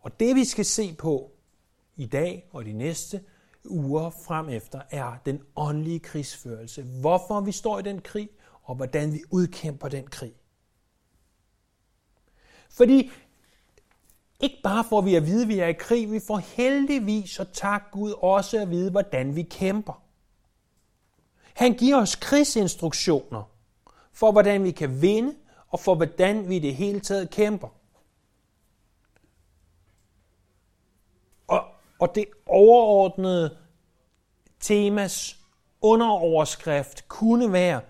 Og 0.00 0.20
det 0.20 0.37
vi 0.37 0.44
skal 0.44 0.64
se 0.64 0.94
på 0.94 1.30
i 1.96 2.06
dag 2.06 2.49
og 2.52 2.64
de 2.64 2.73
næste 2.73 3.25
uger 3.64 4.11
frem 4.11 4.49
efter, 4.49 4.80
er 4.90 5.16
den 5.26 5.42
åndelige 5.56 6.00
krigsførelse. 6.00 6.82
Hvorfor 6.82 7.40
vi 7.40 7.52
står 7.52 7.78
i 7.78 7.82
den 7.82 8.00
krig, 8.00 8.28
og 8.62 8.75
hvordan 8.75 9.12
vi 9.12 9.23
udkæmper 9.30 9.88
den 9.88 10.06
krig. 10.06 10.35
Fordi 12.70 13.11
ikke 14.40 14.61
bare 14.62 14.85
får 14.85 15.00
vi 15.00 15.14
at 15.14 15.26
vide, 15.26 15.42
at 15.42 15.49
vi 15.49 15.58
er 15.58 15.66
i 15.66 15.73
krig, 15.73 16.12
vi 16.12 16.20
får 16.26 16.38
heldigvis 16.38 17.38
og 17.40 17.52
tak 17.52 17.82
Gud 17.90 18.12
også 18.12 18.62
at 18.62 18.70
vide, 18.70 18.90
hvordan 18.90 19.37
vi 19.37 19.42
kæmper. 19.42 20.02
Han 21.54 21.75
giver 21.75 21.96
os 21.96 22.16
krigsinstruktioner 22.16 23.42
for, 24.12 24.32
hvordan 24.32 24.64
vi 24.64 24.70
kan 24.70 25.02
vinde, 25.02 25.35
og 25.68 25.80
for 25.80 25.94
hvordan 25.94 26.49
vi 26.49 26.56
i 26.56 26.58
det 26.58 26.75
hele 26.75 27.00
taget 27.00 27.30
kæmper. 27.30 27.68
Og, 31.46 31.64
og 31.99 32.14
det 32.14 32.26
overordnede 32.46 33.56
temas 34.61 35.38
underoverskrift 35.80 37.08
kunne 37.08 37.52
være, 37.52 37.80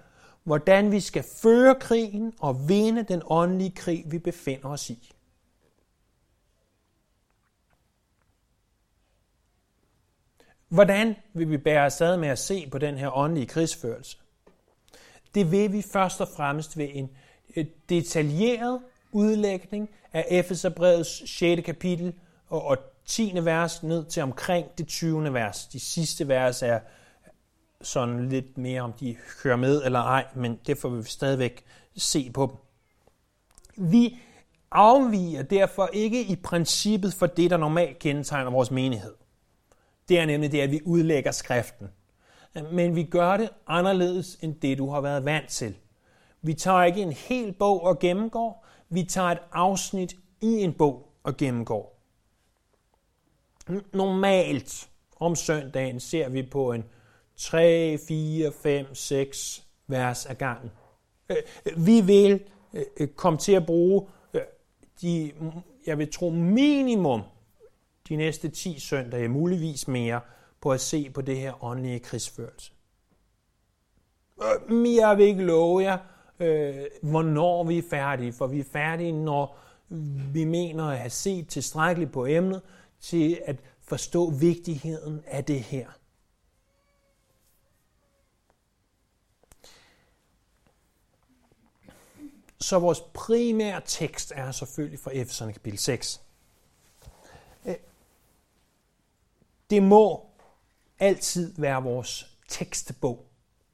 hvordan 0.45 0.93
vi 0.93 1.01
skal 1.01 1.25
føre 1.43 1.75
krigen 1.81 2.33
og 2.41 2.69
vinde 2.69 3.03
den 3.03 3.23
åndelige 3.27 3.71
krig, 3.71 4.05
vi 4.07 4.19
befinder 4.19 4.69
os 4.69 4.91
i. 4.91 5.13
Hvordan 10.69 11.15
vil 11.33 11.51
vi 11.51 11.57
bære 11.57 11.87
os 11.87 12.01
ad 12.01 12.17
med 12.17 12.29
at 12.29 12.39
se 12.39 12.69
på 12.71 12.79
den 12.79 12.99
her 12.99 13.17
åndelige 13.17 13.47
krigsførelse? 13.47 14.19
Det 15.35 15.51
vil 15.51 15.73
vi 15.73 15.83
først 15.83 16.21
og 16.21 16.29
fremmest 16.37 16.79
ved 16.79 16.89
en 16.93 17.11
Øh, 17.57 17.67
detaljeret 17.89 18.81
udlægning 19.13 19.91
af 20.13 20.25
Efeserbrevets 20.31 21.31
6. 21.31 21.63
kapitel 21.65 22.15
og 22.49 22.79
10. 23.07 23.33
vers 23.43 23.83
ned 23.83 24.05
til 24.05 24.23
omkring 24.23 24.67
det 24.79 24.87
20. 24.87 25.33
vers. 25.33 25.67
De 25.67 25.81
sidste 25.81 26.29
vers 26.29 26.63
er 26.63 26.79
sådan 27.83 28.29
lidt 28.29 28.59
mere, 28.59 28.81
om 28.81 28.93
de 28.93 29.17
hører 29.43 29.57
med 29.57 29.83
eller 29.85 30.01
ej, 30.01 30.27
men 30.35 30.61
det 30.67 30.79
får 30.79 30.89
vi 30.89 31.03
stadigvæk 31.03 31.65
se 31.97 32.31
på 32.35 32.47
dem. 32.47 32.57
Vi 33.91 34.19
afviger 34.71 35.43
derfor 35.43 35.91
ikke 35.93 36.25
i 36.25 36.37
princippet 36.37 37.15
for 37.15 37.27
det, 37.27 37.51
der 37.51 37.57
normalt 37.57 37.99
kendetegner 37.99 38.51
vores 38.51 38.71
menighed. 38.71 39.15
Det 40.09 40.19
er 40.19 40.27
nemlig 40.27 40.53
det, 40.53 40.61
at 40.61 40.71
vi 40.71 40.81
udlægger 40.85 41.31
skriften. 41.31 41.89
Men 42.73 42.97
vi 42.97 43.03
gør 43.03 43.37
det 43.37 43.51
anderledes 43.67 44.39
end 44.43 44.55
det, 44.55 44.79
du 44.79 44.91
har 44.91 45.01
været 45.01 45.25
vant 45.25 45.49
til. 45.49 45.75
Vi 46.47 46.55
tager 46.55 46.83
ikke 46.83 47.03
en 47.03 47.13
hel 47.13 47.53
bog 47.53 47.83
og 47.83 47.99
gennemgår, 47.99 48.67
vi 48.89 49.05
tager 49.05 49.29
et 49.29 49.39
afsnit 49.53 50.17
i 50.41 50.63
en 50.63 50.73
bog 50.73 51.13
og 51.23 51.37
gennemgår. 51.37 52.03
Normalt 53.93 54.89
om 55.17 55.35
søndagen 55.35 56.01
ser 56.01 56.29
vi 56.29 56.43
på 56.43 56.73
en 56.73 56.85
3, 57.37 57.99
4, 58.09 58.53
5, 58.53 58.95
6 58.95 59.67
vers 59.87 60.27
ad 60.27 60.35
gangen. 60.35 60.71
Øh, 61.31 61.37
øh, 61.67 61.87
vi 61.87 62.01
vil 62.01 62.45
øh, 63.01 63.09
komme 63.09 63.39
til 63.39 63.53
at 63.53 63.67
bruge 63.67 64.07
de, 65.01 65.33
jeg 65.87 65.99
vil 65.99 66.13
tro 66.13 66.31
minimum 66.31 67.23
de 68.09 68.17
næste 68.17 68.49
10 68.49 68.79
søndage, 68.79 69.29
muligvis 69.29 69.89
mere, 69.89 70.21
på 70.61 70.73
at 70.73 70.81
se 70.81 71.11
på 71.11 71.21
det 71.21 71.37
her 71.37 71.65
åndelige 71.65 71.99
krigsførelse. 71.99 72.73
Jeg 74.71 75.15
vil 75.17 75.27
ikke 75.27 75.45
love 75.45 75.83
jer, 75.83 75.99
Øh, 76.41 76.85
hvornår 77.03 77.65
vi 77.65 77.79
er 77.79 77.83
færdige, 77.91 78.33
for 78.33 78.47
vi 78.47 78.61
er 78.61 78.65
færdige, 78.73 79.13
når 79.13 79.59
vi 80.33 80.45
mener 80.45 80.85
at 80.85 80.99
have 80.99 81.11
set 81.11 81.49
tilstrækkeligt 81.49 82.13
på 82.13 82.27
emnet 82.27 82.63
til 83.01 83.41
at 83.45 83.57
forstå 83.81 84.31
vigtigheden 84.31 85.23
af 85.27 85.45
det 85.45 85.61
her. 85.61 85.87
Så 92.61 92.79
vores 92.79 93.01
primære 93.15 93.81
tekst 93.85 94.33
er 94.37 94.53
selvfølgelig 94.53 94.99
fra 94.99 95.11
Efeserne 95.15 95.53
kapitel 95.53 95.79
6. 95.79 96.23
Øh, 97.67 97.75
det 99.71 99.83
må 99.83 100.27
altid 100.99 101.55
være 101.59 101.83
vores 101.83 102.37
tekstbog. 102.49 103.26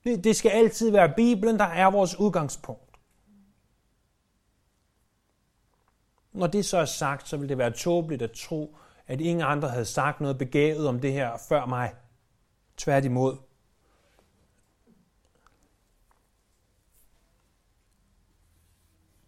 Det 0.04 0.36
skal 0.36 0.50
altid 0.50 0.90
være 0.90 1.12
Bibelen, 1.16 1.58
der 1.58 1.64
er 1.64 1.90
vores 1.90 2.18
udgangspunkt. 2.18 2.92
Når 6.32 6.46
det 6.46 6.64
så 6.64 6.78
er 6.78 6.84
sagt, 6.84 7.28
så 7.28 7.36
vil 7.36 7.48
det 7.48 7.58
være 7.58 7.70
tåbeligt 7.70 8.22
at 8.22 8.32
tro, 8.32 8.76
at 9.06 9.20
ingen 9.20 9.44
andre 9.44 9.68
havde 9.68 9.84
sagt 9.84 10.20
noget 10.20 10.38
begavet 10.38 10.88
om 10.88 11.00
det 11.00 11.12
her 11.12 11.36
før 11.48 11.66
mig. 11.66 11.94
Tværtimod. 12.76 13.36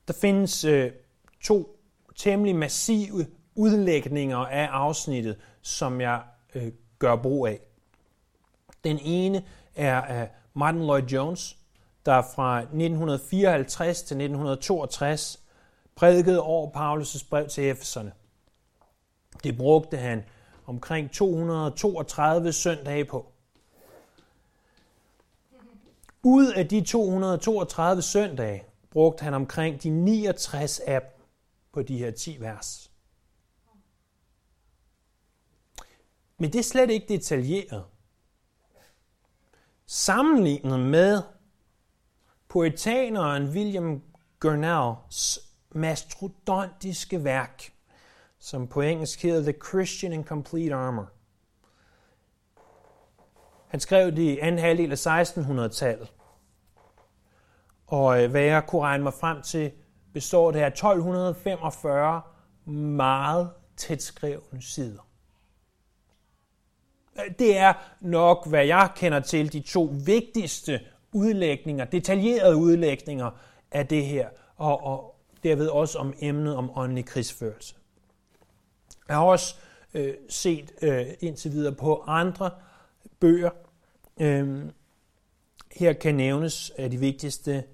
Der 0.08 0.14
findes 0.20 0.64
øh, 0.64 0.92
to 1.40 1.80
temmelig 2.16 2.56
massive 2.56 3.26
udlægninger 3.54 4.38
af 4.38 4.66
afsnittet, 4.66 5.40
som 5.62 6.00
jeg 6.00 6.22
øh, 6.54 6.72
gør 6.98 7.16
brug 7.16 7.46
af. 7.46 7.60
Den 8.84 8.98
ene 9.02 9.44
er 9.74 10.00
af 10.00 10.30
Martin 10.54 10.82
Lloyd 10.82 11.02
Jones, 11.02 11.58
der 12.06 12.22
fra 12.22 12.58
1954 12.58 13.98
til 13.98 14.14
1962 14.14 15.42
prædikede 15.94 16.40
over 16.42 16.70
Paulus' 16.70 17.28
brev 17.30 17.48
til 17.48 17.64
Efeserne. 17.64 18.12
Det 19.44 19.56
brugte 19.56 19.96
han 19.96 20.24
omkring 20.66 21.10
232 21.10 22.52
søndage 22.52 23.04
på. 23.04 23.32
Ud 26.22 26.52
af 26.52 26.68
de 26.68 26.80
232 26.80 28.02
søndage 28.02 28.64
brugte 28.90 29.24
han 29.24 29.34
omkring 29.34 29.82
de 29.82 29.90
69 29.90 30.78
af 30.78 31.00
dem 31.00 31.10
på 31.72 31.82
de 31.82 31.98
her 31.98 32.10
10 32.10 32.40
vers. 32.40 32.90
Men 36.38 36.52
det 36.52 36.58
er 36.58 36.62
slet 36.62 36.90
ikke 36.90 37.08
detaljeret. 37.08 37.84
Sammenlignet 39.96 40.80
med 40.80 41.22
poetaneren 42.48 43.48
William 43.48 44.02
Gurnalls 44.40 45.38
mastrodontiske 45.70 47.24
værk, 47.24 47.72
som 48.38 48.68
på 48.68 48.80
engelsk 48.80 49.22
hedder 49.22 49.52
The 49.52 49.60
Christian 49.68 50.12
in 50.12 50.24
Complete 50.24 50.74
Armor. 50.74 51.10
Han 53.68 53.80
skrev 53.80 54.10
det 54.10 54.18
i 54.22 54.38
anden 54.38 54.60
halvdel 54.60 54.92
af 54.92 55.22
1600-tallet. 55.22 56.12
Og 57.86 58.22
øh, 58.22 58.30
hvad 58.30 58.42
jeg 58.42 58.66
kunne 58.66 58.82
regne 58.82 59.04
mig 59.04 59.14
frem 59.14 59.42
til, 59.42 59.72
består 60.12 60.50
det 60.50 60.60
af 60.60 60.66
1245 60.66 62.22
meget 62.66 63.50
tætskrevne 63.76 64.62
sider. 64.62 65.13
Det 67.38 67.56
er 67.56 67.72
nok, 68.00 68.46
hvad 68.48 68.66
jeg 68.66 68.90
kender 68.96 69.20
til, 69.20 69.52
de 69.52 69.60
to 69.60 69.94
vigtigste 70.04 70.80
udlægninger, 71.12 71.84
detaljerede 71.84 72.56
udlægninger 72.56 73.30
af 73.70 73.86
det 73.86 74.06
her, 74.06 74.28
og, 74.56 74.84
og 74.84 75.16
derved 75.42 75.68
også 75.68 75.98
om 75.98 76.14
emnet 76.18 76.56
om 76.56 76.78
åndelig 76.78 77.04
krigsførelse. 77.04 77.74
Jeg 79.08 79.16
har 79.16 79.24
også 79.24 79.54
øh, 79.94 80.14
set 80.28 80.72
øh, 80.82 81.06
indtil 81.20 81.52
videre 81.52 81.74
på 81.74 82.04
andre 82.06 82.50
bøger. 83.20 83.50
Øh, 84.20 84.64
her 85.72 85.92
kan 85.92 86.14
nævnes 86.14 86.72
af 86.78 86.90
de 86.90 86.96
vigtigste 86.96 87.64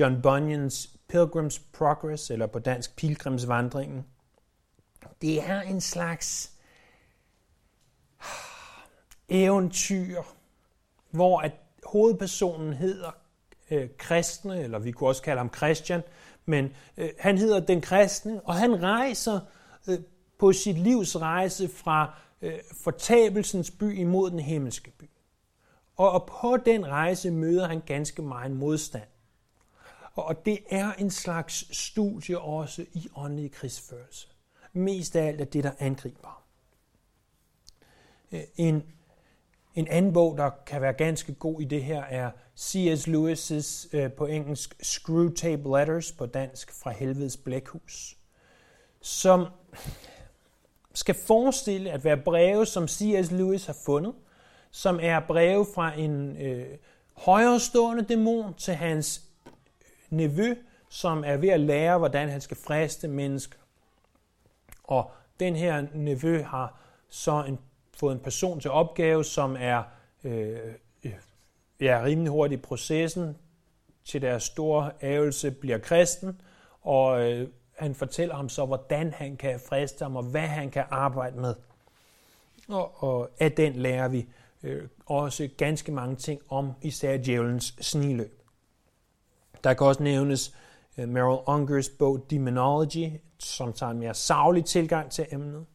John 0.00 0.22
Bunyans 0.22 0.96
Pilgrim's 1.12 1.60
Progress, 1.72 2.30
eller 2.30 2.46
på 2.46 2.58
dansk 2.58 2.96
Pilgrimsvandringen. 2.96 4.04
Det 5.22 5.48
er 5.48 5.60
en 5.60 5.80
slags 5.80 6.51
eventyr, 9.28 10.22
hvor 11.10 11.40
at 11.40 11.52
hovedpersonen 11.84 12.72
hedder 12.72 13.10
øh, 13.70 13.88
kristne, 13.98 14.62
eller 14.62 14.78
vi 14.78 14.92
kunne 14.92 15.08
også 15.08 15.22
kalde 15.22 15.38
ham 15.38 15.54
Christian, 15.56 16.02
men 16.46 16.72
øh, 16.96 17.10
han 17.18 17.38
hedder 17.38 17.60
den 17.60 17.80
kristne, 17.80 18.40
og 18.44 18.54
han 18.54 18.82
rejser 18.82 19.40
øh, 19.88 19.98
på 20.38 20.52
sit 20.52 20.78
livs 20.78 21.16
rejse 21.16 21.68
fra 21.68 22.14
øh, 22.42 22.58
fortabelsens 22.84 23.70
by 23.70 23.98
imod 23.98 24.30
den 24.30 24.40
himmelske 24.40 24.90
by. 24.90 25.04
Og, 25.96 26.10
og 26.10 26.26
på 26.26 26.56
den 26.56 26.86
rejse 26.86 27.30
møder 27.30 27.68
han 27.68 27.82
ganske 27.86 28.22
meget 28.22 28.50
modstand. 28.50 29.08
Og 30.14 30.46
det 30.46 30.58
er 30.70 30.92
en 30.92 31.10
slags 31.10 31.76
studie 31.78 32.38
også 32.38 32.86
i 32.92 33.08
åndelig 33.16 33.52
krigsførelse. 33.52 34.28
Mest 34.72 35.16
af 35.16 35.26
alt 35.26 35.40
er 35.40 35.44
det, 35.44 35.64
der 35.64 35.72
angriber. 35.78 36.42
Øh, 38.32 38.40
en 38.56 38.82
en 39.74 39.88
anden 39.88 40.12
bog, 40.12 40.38
der 40.38 40.50
kan 40.66 40.82
være 40.82 40.92
ganske 40.92 41.34
god 41.34 41.60
i 41.60 41.64
det 41.64 41.84
her, 41.84 42.02
er 42.02 42.30
C.S. 42.58 43.08
Lewis' 43.08 43.88
øh, 43.96 44.12
på 44.12 44.26
engelsk 44.26 44.76
Screwtape 44.82 45.78
Letters, 45.78 46.12
på 46.12 46.26
dansk 46.26 46.82
Fra 46.82 46.90
Helvedes 46.90 47.36
Blækhus, 47.36 48.16
som 49.00 49.46
skal 50.94 51.14
forestille 51.14 51.90
at 51.90 52.04
være 52.04 52.16
breve, 52.16 52.66
som 52.66 52.88
C.S. 52.88 53.30
Lewis 53.30 53.66
har 53.66 53.76
fundet, 53.84 54.14
som 54.70 54.98
er 55.02 55.20
breve 55.20 55.66
fra 55.74 55.98
en 55.98 56.36
øh, 56.36 56.78
højrestående 57.16 58.02
dæmon 58.02 58.54
til 58.54 58.74
hans 58.74 59.22
nevø, 60.10 60.54
som 60.88 61.24
er 61.26 61.36
ved 61.36 61.48
at 61.48 61.60
lære, 61.60 61.98
hvordan 61.98 62.28
han 62.28 62.40
skal 62.40 62.56
friste 62.56 63.08
mennesker. 63.08 63.58
Og 64.84 65.10
den 65.40 65.56
her 65.56 65.86
nevø 65.94 66.42
har 66.42 66.80
så 67.08 67.44
en 67.48 67.58
fået 67.96 68.12
en 68.12 68.20
person 68.20 68.60
til 68.60 68.70
opgave, 68.70 69.24
som 69.24 69.56
er 69.58 69.82
øh, 70.24 70.58
øh 71.04 71.12
ja, 71.80 72.02
rimelig 72.04 72.30
hurtigt 72.30 72.58
i 72.58 72.62
processen, 72.62 73.36
til 74.04 74.22
deres 74.22 74.42
store 74.42 74.90
ævelse 75.02 75.50
bliver 75.50 75.78
kristen, 75.78 76.40
og 76.80 77.30
øh, 77.30 77.48
han 77.76 77.94
fortæller 77.94 78.34
ham 78.34 78.48
så, 78.48 78.66
hvordan 78.66 79.12
han 79.12 79.36
kan 79.36 79.60
friste 79.68 80.02
ham, 80.02 80.16
og 80.16 80.22
hvad 80.22 80.46
han 80.46 80.70
kan 80.70 80.84
arbejde 80.90 81.40
med. 81.40 81.54
Og, 82.68 83.02
og 83.02 83.30
af 83.38 83.52
den 83.52 83.72
lærer 83.72 84.08
vi 84.08 84.26
øh, 84.62 84.88
også 85.06 85.48
ganske 85.56 85.92
mange 85.92 86.16
ting 86.16 86.40
om 86.48 86.72
især 86.82 87.16
djævelens 87.16 87.74
sniløb. 87.80 88.42
Der 89.64 89.74
kan 89.74 89.86
også 89.86 90.02
nævnes 90.02 90.54
øh, 90.98 91.08
Merrill 91.08 91.42
Ungers 91.46 91.88
bog 91.88 92.26
Demonology, 92.30 93.10
som 93.38 93.72
tager 93.72 93.90
en 93.90 93.98
mere 93.98 94.14
savlig 94.14 94.64
tilgang 94.64 95.10
til 95.10 95.26
emnet. 95.32 95.66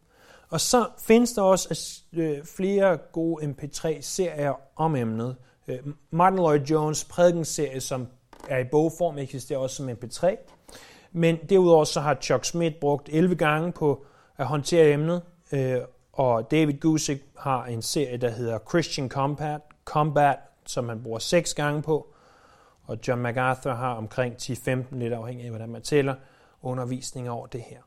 Og 0.49 0.61
så 0.61 0.87
findes 0.99 1.33
der 1.33 1.41
også 1.41 2.01
øh, 2.13 2.45
flere 2.45 2.97
gode 2.97 3.45
MP3-serier 3.45 4.53
om 4.75 4.95
emnet. 4.95 5.35
Øh, 5.67 5.79
Martin 6.11 6.39
Lloyd 6.39 6.59
Jones 6.59 7.05
prædikenserie, 7.05 7.81
som 7.81 8.07
er 8.47 8.57
i 8.57 8.63
bogform, 8.71 9.17
eksisterer 9.17 9.59
også 9.59 9.75
som 9.75 9.89
MP3. 9.89 10.35
Men 11.11 11.37
derudover 11.49 11.83
så 11.83 11.99
har 11.99 12.17
Chuck 12.21 12.45
Smith 12.45 12.75
brugt 12.75 13.09
11 13.11 13.35
gange 13.35 13.71
på 13.71 14.05
at 14.37 14.45
håndtere 14.45 14.93
emnet, 14.93 15.21
øh, 15.51 15.77
og 16.13 16.51
David 16.51 16.73
Gusick 16.73 17.23
har 17.37 17.65
en 17.65 17.81
serie, 17.81 18.17
der 18.17 18.29
hedder 18.29 18.59
Christian 18.69 19.09
Combat, 19.09 19.61
Combat 19.85 20.37
som 20.65 20.89
han 20.89 21.03
bruger 21.03 21.19
6 21.19 21.53
gange 21.53 21.81
på, 21.81 22.13
og 22.83 22.97
John 23.07 23.21
MacArthur 23.21 23.71
har 23.71 23.93
omkring 23.93 24.35
10-15, 24.35 24.69
lidt 24.91 25.13
afhængig 25.13 25.45
af 25.45 25.51
hvordan 25.51 25.69
man 25.69 25.81
tæller, 25.81 26.15
undervisning 26.61 27.29
over 27.29 27.47
det 27.47 27.61
her. 27.61 27.79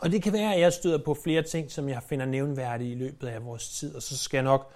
Og 0.00 0.12
det 0.12 0.22
kan 0.22 0.32
være, 0.32 0.54
at 0.54 0.60
jeg 0.60 0.72
støder 0.72 1.04
på 1.04 1.14
flere 1.14 1.42
ting, 1.42 1.70
som 1.70 1.88
jeg 1.88 2.02
finder 2.02 2.26
nævnværdige 2.26 2.92
i 2.92 2.94
løbet 2.94 3.28
af 3.28 3.44
vores 3.44 3.68
tid, 3.68 3.94
og 3.94 4.02
så 4.02 4.18
skal 4.18 4.36
jeg 4.38 4.44
nok 4.44 4.72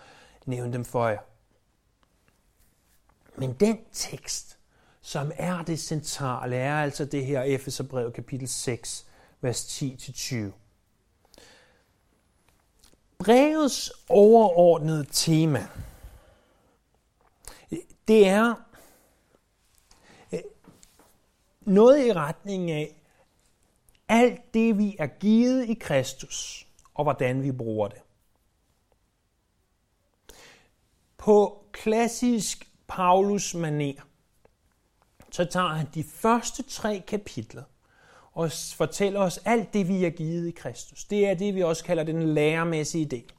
nævne 0.46 0.72
dem 0.72 0.84
for 0.84 1.08
jer. 1.08 1.18
Men 3.36 3.52
den 3.52 3.78
tekst, 3.92 4.58
som 5.00 5.32
er 5.36 5.62
det 5.62 5.80
centrale, 5.80 6.56
er 6.56 6.74
altså 6.74 7.04
det 7.04 7.26
her 7.26 7.42
Efeserbrev 7.42 8.12
kapitel 8.12 8.48
6, 8.48 9.06
vers 9.40 9.82
10-20. 9.82 10.36
Brevets 13.18 13.92
overordnede 14.08 15.06
tema, 15.12 15.66
det 18.08 18.28
er 18.28 18.54
øh, 20.32 20.40
noget 21.60 22.06
i 22.06 22.12
retning 22.12 22.70
af, 22.70 23.03
alt 24.08 24.54
det, 24.54 24.78
vi 24.78 24.96
er 24.98 25.06
givet 25.06 25.68
i 25.68 25.74
Kristus, 25.74 26.66
og 26.94 27.04
hvordan 27.04 27.42
vi 27.42 27.52
bruger 27.52 27.88
det. 27.88 28.00
På 31.16 31.64
klassisk 31.72 32.70
Paulus 32.86 33.54
maner, 33.54 34.02
så 35.30 35.44
tager 35.44 35.68
han 35.68 35.86
de 35.94 36.04
første 36.04 36.62
tre 36.62 37.02
kapitler 37.06 37.62
og 38.32 38.50
fortæller 38.74 39.20
os 39.20 39.38
alt 39.44 39.72
det, 39.72 39.88
vi 39.88 40.04
er 40.04 40.10
givet 40.10 40.48
i 40.48 40.50
Kristus. 40.50 41.04
Det 41.04 41.28
er 41.28 41.34
det, 41.34 41.54
vi 41.54 41.62
også 41.62 41.84
kalder 41.84 42.04
den 42.04 42.34
læremæssige 42.34 43.06
del. 43.06 43.32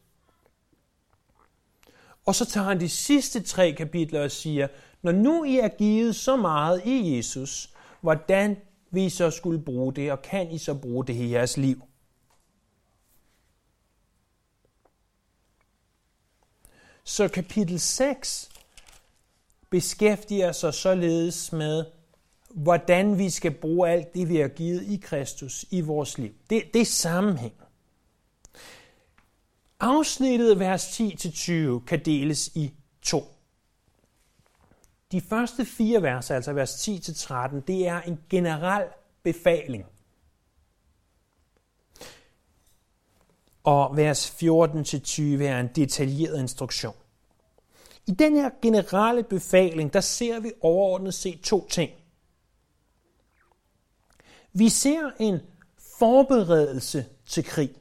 Og 2.25 2.35
så 2.35 2.45
tager 2.45 2.67
han 2.67 2.79
de 2.79 2.89
sidste 2.89 3.43
tre 3.43 3.71
kapitler 3.71 4.23
og 4.23 4.31
siger, 4.31 4.67
når 5.01 5.11
nu 5.11 5.43
I 5.43 5.57
er 5.57 5.67
givet 5.67 6.15
så 6.15 6.35
meget 6.35 6.81
i 6.85 7.17
Jesus, 7.17 7.69
hvordan 8.01 8.57
vi 8.95 9.09
så 9.09 9.31
skulle 9.31 9.61
bruge 9.61 9.93
det, 9.93 10.11
og 10.11 10.21
kan 10.21 10.51
I 10.51 10.57
så 10.57 10.73
bruge 10.73 11.05
det 11.05 11.13
i 11.13 11.31
jeres 11.31 11.57
liv? 11.57 11.83
Så 17.03 17.27
kapitel 17.27 17.79
6 17.79 18.49
beskæftiger 19.69 20.51
sig 20.51 20.73
således 20.73 21.51
med, 21.51 21.85
hvordan 22.49 23.17
vi 23.17 23.29
skal 23.29 23.51
bruge 23.51 23.89
alt 23.89 24.13
det, 24.13 24.29
vi 24.29 24.35
har 24.35 24.47
givet 24.47 24.83
i 24.83 24.97
Kristus 25.03 25.65
i 25.71 25.81
vores 25.81 26.17
liv. 26.17 26.33
Det, 26.49 26.63
det 26.73 26.81
er 26.81 26.85
sammenhæng. 26.85 27.53
Afsnittet 29.79 30.59
vers 30.59 31.01
10-20 31.01 31.85
kan 31.85 32.05
deles 32.05 32.47
i 32.55 32.73
to. 33.01 33.34
De 35.11 35.21
første 35.21 35.65
fire 35.65 36.01
vers, 36.01 36.31
altså 36.31 36.53
vers 36.53 36.87
10-13, 36.87 37.59
det 37.67 37.87
er 37.87 38.01
en 38.01 38.19
generel 38.29 38.87
befaling. 39.23 39.85
Og 43.63 43.97
vers 43.97 44.29
14-20 44.29 44.41
er 45.43 45.59
en 45.59 45.69
detaljeret 45.75 46.39
instruktion. 46.39 46.95
I 48.07 48.11
den 48.11 48.35
her 48.35 48.49
generelle 48.61 49.23
befaling, 49.23 49.93
der 49.93 50.01
ser 50.01 50.39
vi 50.39 50.51
overordnet 50.61 51.13
set 51.13 51.41
to 51.41 51.67
ting. 51.67 51.91
Vi 54.53 54.69
ser 54.69 55.11
en 55.19 55.39
forberedelse 55.99 57.05
til 57.25 57.43
krig. 57.43 57.75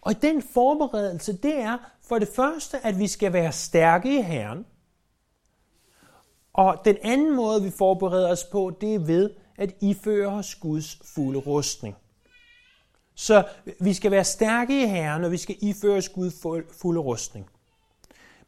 Og 0.00 0.22
den 0.22 0.42
forberedelse, 0.42 1.32
det 1.32 1.56
er 1.56 1.78
for 2.02 2.18
det 2.18 2.28
første, 2.28 2.86
at 2.86 2.98
vi 2.98 3.08
skal 3.08 3.32
være 3.32 3.52
stærke 3.52 4.18
i 4.18 4.22
Herren. 4.22 4.66
Og 6.52 6.80
den 6.84 6.96
anden 7.02 7.36
måde, 7.36 7.62
vi 7.62 7.70
forbereder 7.70 8.30
os 8.30 8.44
på, 8.44 8.76
det 8.80 8.94
er 8.94 8.98
ved 8.98 9.30
at 9.56 9.74
iføre 9.80 10.28
os 10.28 10.54
Guds 10.54 10.98
fulde 11.14 11.38
rustning. 11.38 11.96
Så 13.14 13.48
vi 13.80 13.94
skal 13.94 14.10
være 14.10 14.24
stærke 14.24 14.82
i 14.82 14.86
Herren, 14.86 15.24
og 15.24 15.30
vi 15.30 15.36
skal 15.36 15.56
iføre 15.60 15.96
os 15.96 16.08
Guds 16.08 16.34
fulde 16.80 17.00
rustning. 17.00 17.50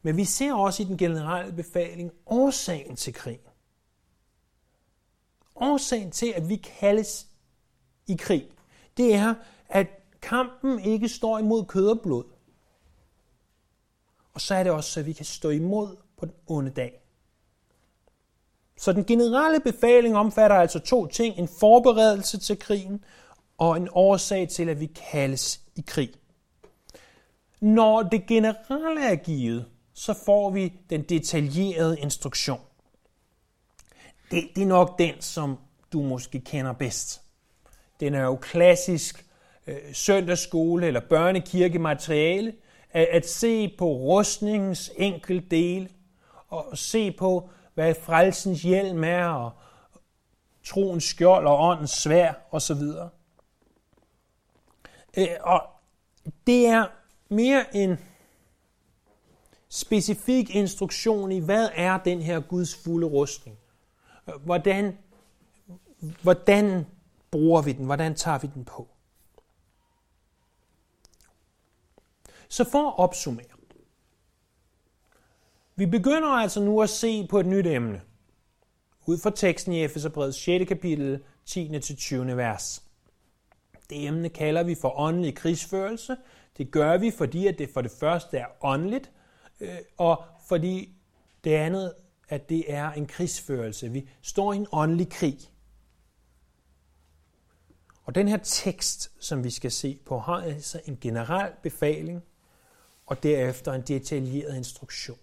Men 0.03 0.17
vi 0.17 0.25
ser 0.25 0.55
også 0.55 0.83
i 0.83 0.87
den 0.87 0.97
generelle 0.97 1.53
befaling 1.53 2.13
årsagen 2.27 2.97
til 2.97 3.15
krigen. 3.15 3.41
Årsagen 5.55 6.11
til, 6.11 6.33
at 6.37 6.49
vi 6.49 6.57
kaldes 6.57 7.27
i 8.07 8.17
krig, 8.17 8.49
det 8.97 9.15
er, 9.15 9.35
at 9.69 9.87
kampen 10.23 10.81
ikke 10.81 11.09
står 11.09 11.39
imod 11.39 11.65
kød 11.65 11.89
og 11.89 12.01
blod. 12.01 12.25
Og 14.35 14.41
så 14.41 14.55
er 14.55 14.63
det 14.63 14.73
også, 14.73 14.91
så 14.91 15.03
vi 15.03 15.13
kan 15.13 15.25
stå 15.25 15.51
imod 15.51 15.97
på 16.17 16.27
den 16.27 16.35
onde 16.47 16.71
dag. 16.71 17.02
Så 18.83 18.93
den 18.93 19.05
generelle 19.05 19.61
befaling 19.61 20.17
omfatter 20.17 20.57
altså 20.57 20.79
to 20.79 21.07
ting. 21.07 21.39
En 21.39 21.49
forberedelse 21.61 22.39
til 22.39 22.59
krigen 22.59 23.05
og 23.59 23.77
en 23.77 23.89
årsag 23.93 24.49
til, 24.49 24.69
at 24.69 24.81
vi 24.81 24.87
kaldes 25.13 25.61
i 25.77 25.85
krig. 25.87 26.11
Når 27.61 28.03
det 28.03 28.27
generelle 28.27 29.05
er 29.05 29.15
givet, 29.15 29.65
så 29.95 30.15
får 30.25 30.51
vi 30.51 30.73
den 30.91 31.03
detaljerede 31.03 32.01
instruktion. 32.01 32.61
Det, 34.31 34.49
det 34.55 34.63
er 34.63 34.67
nok 34.67 34.99
den, 34.99 35.15
som 35.21 35.59
du 35.93 36.03
måske 36.03 36.41
kender 36.41 36.73
bedst. 36.73 37.23
Den 38.01 38.15
er 38.15 38.23
jo 38.23 38.37
klassisk 38.37 39.27
øh, 39.67 39.77
søndagsskole 39.93 40.87
eller 40.87 41.01
børnekirkemateriale, 41.01 42.55
at, 42.91 43.07
at 43.07 43.29
se 43.29 43.75
på 43.79 43.87
rustningens 43.87 44.93
enkelte 44.97 45.49
dele, 45.51 45.89
og 46.49 46.79
se 46.79 47.13
på, 47.13 47.51
hvad 47.75 47.95
frelsens 47.95 48.63
hjelm 48.63 49.05
er, 49.05 49.27
og 49.27 49.53
troens 50.65 51.05
skjold 51.05 51.47
og 51.47 51.69
åndens 51.69 51.91
svær 51.91 52.33
osv. 52.51 52.83
Øh, 55.17 55.29
og 55.41 55.63
det 56.47 56.67
er 56.67 56.87
mere 57.29 57.77
en 57.77 57.99
specifik 59.69 60.55
instruktion 60.55 61.33
i, 61.33 61.39
hvad 61.39 61.69
er 61.75 61.99
den 61.99 62.23
her 62.23 62.41
Guds 62.41 62.75
fulde 62.75 63.07
rustning? 63.07 63.59
Hvordan, 64.45 64.99
hvordan 66.23 66.87
bruger 67.31 67.63
vi 67.63 67.73
den? 67.73 67.85
Hvordan 67.87 68.15
tager 68.15 68.39
vi 68.39 68.51
den 68.55 68.65
på? 68.65 68.89
Så 72.49 72.71
for 72.71 72.89
at 72.89 72.99
opsummere. 72.99 73.52
Vi 75.83 75.87
begynder 75.87 76.29
altså 76.29 76.61
nu 76.61 76.83
at 76.83 76.91
se 76.91 77.27
på 77.27 77.41
et 77.41 77.47
nyt 77.47 77.67
emne. 77.67 78.01
Ud 79.07 79.19
fra 79.19 79.31
teksten 79.31 79.73
i 79.73 79.85
Efeserbrevets 79.85 80.39
6. 80.39 80.69
kapitel, 80.69 81.23
10-20. 81.51 82.17
vers. 82.17 82.83
Det 83.91 84.07
emne 84.07 84.29
kalder 84.29 84.63
vi 84.63 84.75
for 84.75 85.01
åndelig 85.01 85.35
krigsførelse. 85.35 86.17
Det 86.59 86.71
gør 86.71 86.97
vi, 86.99 87.11
fordi 87.11 87.47
at 87.47 87.59
det 87.59 87.71
for 87.75 87.81
det 87.81 87.91
første 88.01 88.39
er 88.39 88.47
åndeligt, 88.61 89.11
øh, 89.61 89.77
og 89.97 90.25
fordi 90.49 90.95
det 91.45 91.51
andet, 91.55 91.95
at 92.29 92.49
det 92.49 92.73
er 92.73 92.91
en 92.91 93.07
krigsførelse. 93.07 93.91
Vi 93.91 94.09
står 94.21 94.53
i 94.53 94.57
en 94.57 94.67
åndelig 94.73 95.11
krig. 95.11 95.39
Og 98.05 98.15
den 98.15 98.29
her 98.29 98.39
tekst, 98.43 99.13
som 99.21 99.45
vi 99.45 99.51
skal 99.51 99.71
se 99.71 99.99
på, 100.07 100.19
har 100.19 100.43
altså 100.43 100.81
en 100.85 100.99
generel 101.01 101.53
befaling, 101.63 102.23
og 103.07 103.23
derefter 103.23 103.73
en 103.73 103.83
detaljeret 103.83 104.57
instruktion. 104.57 105.19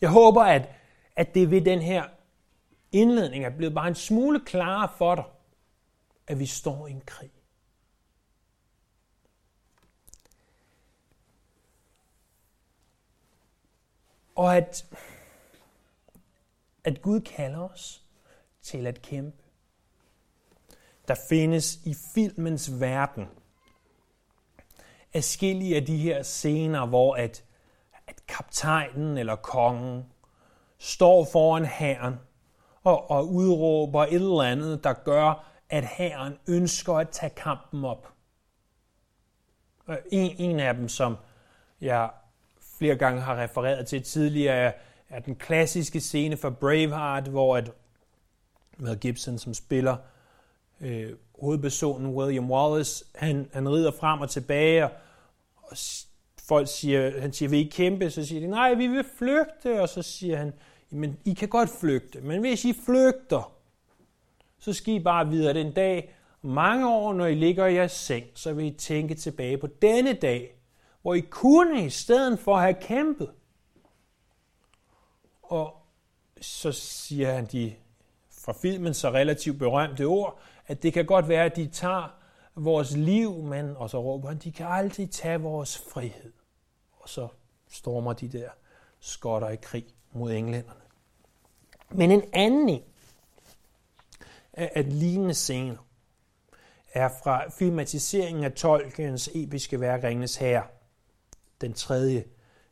Jeg 0.00 0.10
håber, 0.10 0.42
at, 0.42 0.68
at 1.16 1.34
det 1.34 1.50
ved 1.50 1.60
den 1.60 1.82
her 1.82 2.08
indledning 2.92 3.44
er 3.44 3.50
blevet 3.50 3.74
bare 3.74 3.88
en 3.88 3.94
smule 3.94 4.40
klarere 4.40 4.88
for 4.98 5.14
dig, 5.14 5.24
at 6.26 6.38
vi 6.38 6.46
står 6.46 6.86
i 6.86 6.90
en 6.90 7.02
krig. 7.06 7.30
Og 14.34 14.56
at, 14.56 14.86
at 16.84 17.02
Gud 17.02 17.20
kalder 17.20 17.60
os 17.60 18.02
til 18.62 18.86
at 18.86 19.02
kæmpe. 19.02 19.42
Der 21.08 21.14
findes 21.28 21.76
i 21.84 21.94
filmens 22.14 22.80
verden 22.80 23.28
afskillige 25.14 25.76
af 25.76 25.86
de 25.86 25.96
her 25.96 26.22
scener, 26.22 26.86
hvor 26.86 27.14
at, 27.14 27.44
at 28.08 28.26
kaptajnen 28.28 29.18
eller 29.18 29.36
kongen 29.36 30.04
står 30.78 31.24
foran 31.32 31.64
hæren 31.64 32.14
og, 32.84 33.10
og 33.10 33.28
udråber 33.28 34.04
et 34.04 34.14
eller 34.14 34.42
andet, 34.42 34.84
der 34.84 34.92
gør, 34.92 35.44
at 35.70 35.84
hæren 35.84 36.38
ønsker 36.48 36.94
at 36.94 37.08
tage 37.08 37.30
kampen 37.30 37.84
op. 37.84 38.12
Øh, 39.88 39.96
en, 40.12 40.36
en 40.38 40.60
af 40.60 40.74
dem, 40.74 40.88
som 40.88 41.16
jeg 41.80 42.10
flere 42.78 42.96
gange 42.96 43.20
har 43.20 43.42
refereret 43.42 43.86
til 43.86 44.02
tidligere, 44.02 44.72
er 45.08 45.20
den 45.20 45.36
klassiske 45.36 46.00
scene 46.00 46.36
fra 46.36 46.50
Braveheart, 46.50 47.28
hvor 47.28 47.56
at 47.56 47.70
Mel 48.76 48.98
Gibson, 48.98 49.38
som 49.38 49.54
spiller 49.54 49.96
øh, 50.80 51.12
hovedpersonen 51.40 52.14
William 52.14 52.50
Wallace, 52.50 53.04
han, 53.14 53.50
han 53.52 53.68
rider 53.68 53.92
frem 54.00 54.20
og 54.20 54.30
tilbage, 54.30 54.84
og, 54.84 54.90
og 55.62 55.76
folk 56.48 56.68
siger, 56.68 57.20
han 57.20 57.32
siger, 57.32 57.48
vil 57.48 57.58
I 57.58 57.70
kæmpe? 57.72 58.10
Så 58.10 58.26
siger 58.26 58.40
de, 58.40 58.46
nej, 58.46 58.74
vi 58.74 58.86
vil 58.86 59.04
flygte, 59.18 59.80
og 59.80 59.88
så 59.88 60.02
siger 60.02 60.36
han, 60.36 60.52
men 60.90 61.18
I 61.24 61.34
kan 61.34 61.48
godt 61.48 61.70
flygte, 61.70 62.20
men 62.20 62.40
hvis 62.40 62.64
I 62.64 62.72
flygter, 62.84 63.52
så 64.58 64.72
skal 64.72 64.94
I 64.94 65.00
bare 65.00 65.28
videre 65.28 65.54
den 65.54 65.72
dag, 65.72 66.14
mange 66.42 66.88
år, 66.88 67.12
når 67.12 67.26
I 67.26 67.34
ligger 67.34 67.66
i 67.66 67.74
jeres 67.74 67.92
seng, 67.92 68.24
så 68.34 68.52
vil 68.52 68.66
I 68.66 68.70
tænke 68.70 69.14
tilbage 69.14 69.58
på 69.58 69.66
denne 69.82 70.12
dag, 70.12 70.54
hvor 71.02 71.14
I 71.14 71.20
kunne 71.20 71.84
i 71.84 71.90
stedet 71.90 72.38
for 72.38 72.56
at 72.56 72.62
have 72.62 72.76
kæmpet. 72.80 73.30
Og 75.42 75.74
så 76.40 76.72
siger 76.72 77.32
han 77.32 77.46
de 77.46 77.74
fra 78.30 78.52
filmen 78.52 78.94
så 78.94 79.10
relativt 79.10 79.58
berømte 79.58 80.04
ord, 80.04 80.40
at 80.66 80.82
det 80.82 80.92
kan 80.92 81.06
godt 81.06 81.28
være, 81.28 81.44
at 81.44 81.56
de 81.56 81.66
tager 81.66 82.14
vores 82.54 82.96
liv, 82.96 83.42
men, 83.42 83.76
og 83.76 83.90
så 83.90 84.02
råber 84.02 84.28
han, 84.28 84.38
de 84.38 84.52
kan 84.52 84.66
aldrig 84.66 85.10
tage 85.10 85.40
vores 85.40 85.82
frihed. 85.92 86.32
Og 87.08 87.12
så 87.12 87.28
stormer 87.68 88.12
de 88.12 88.28
der 88.28 88.48
skotter 89.00 89.48
i 89.48 89.56
krig 89.56 89.86
mod 90.12 90.32
englænderne. 90.32 90.80
Men 91.90 92.10
en 92.10 92.22
anden 92.32 92.68
en 92.68 92.82
af 94.54 95.00
lignende 95.00 95.34
scener 95.34 95.76
er 96.92 97.08
fra 97.22 97.50
filmatiseringen 97.50 98.44
af 98.44 98.52
Tolkiens 98.52 99.30
episke 99.34 99.80
værk 99.80 100.04
Ringens 100.04 100.36
Herre. 100.36 100.66
Den 101.60 101.72
tredje 101.72 102.24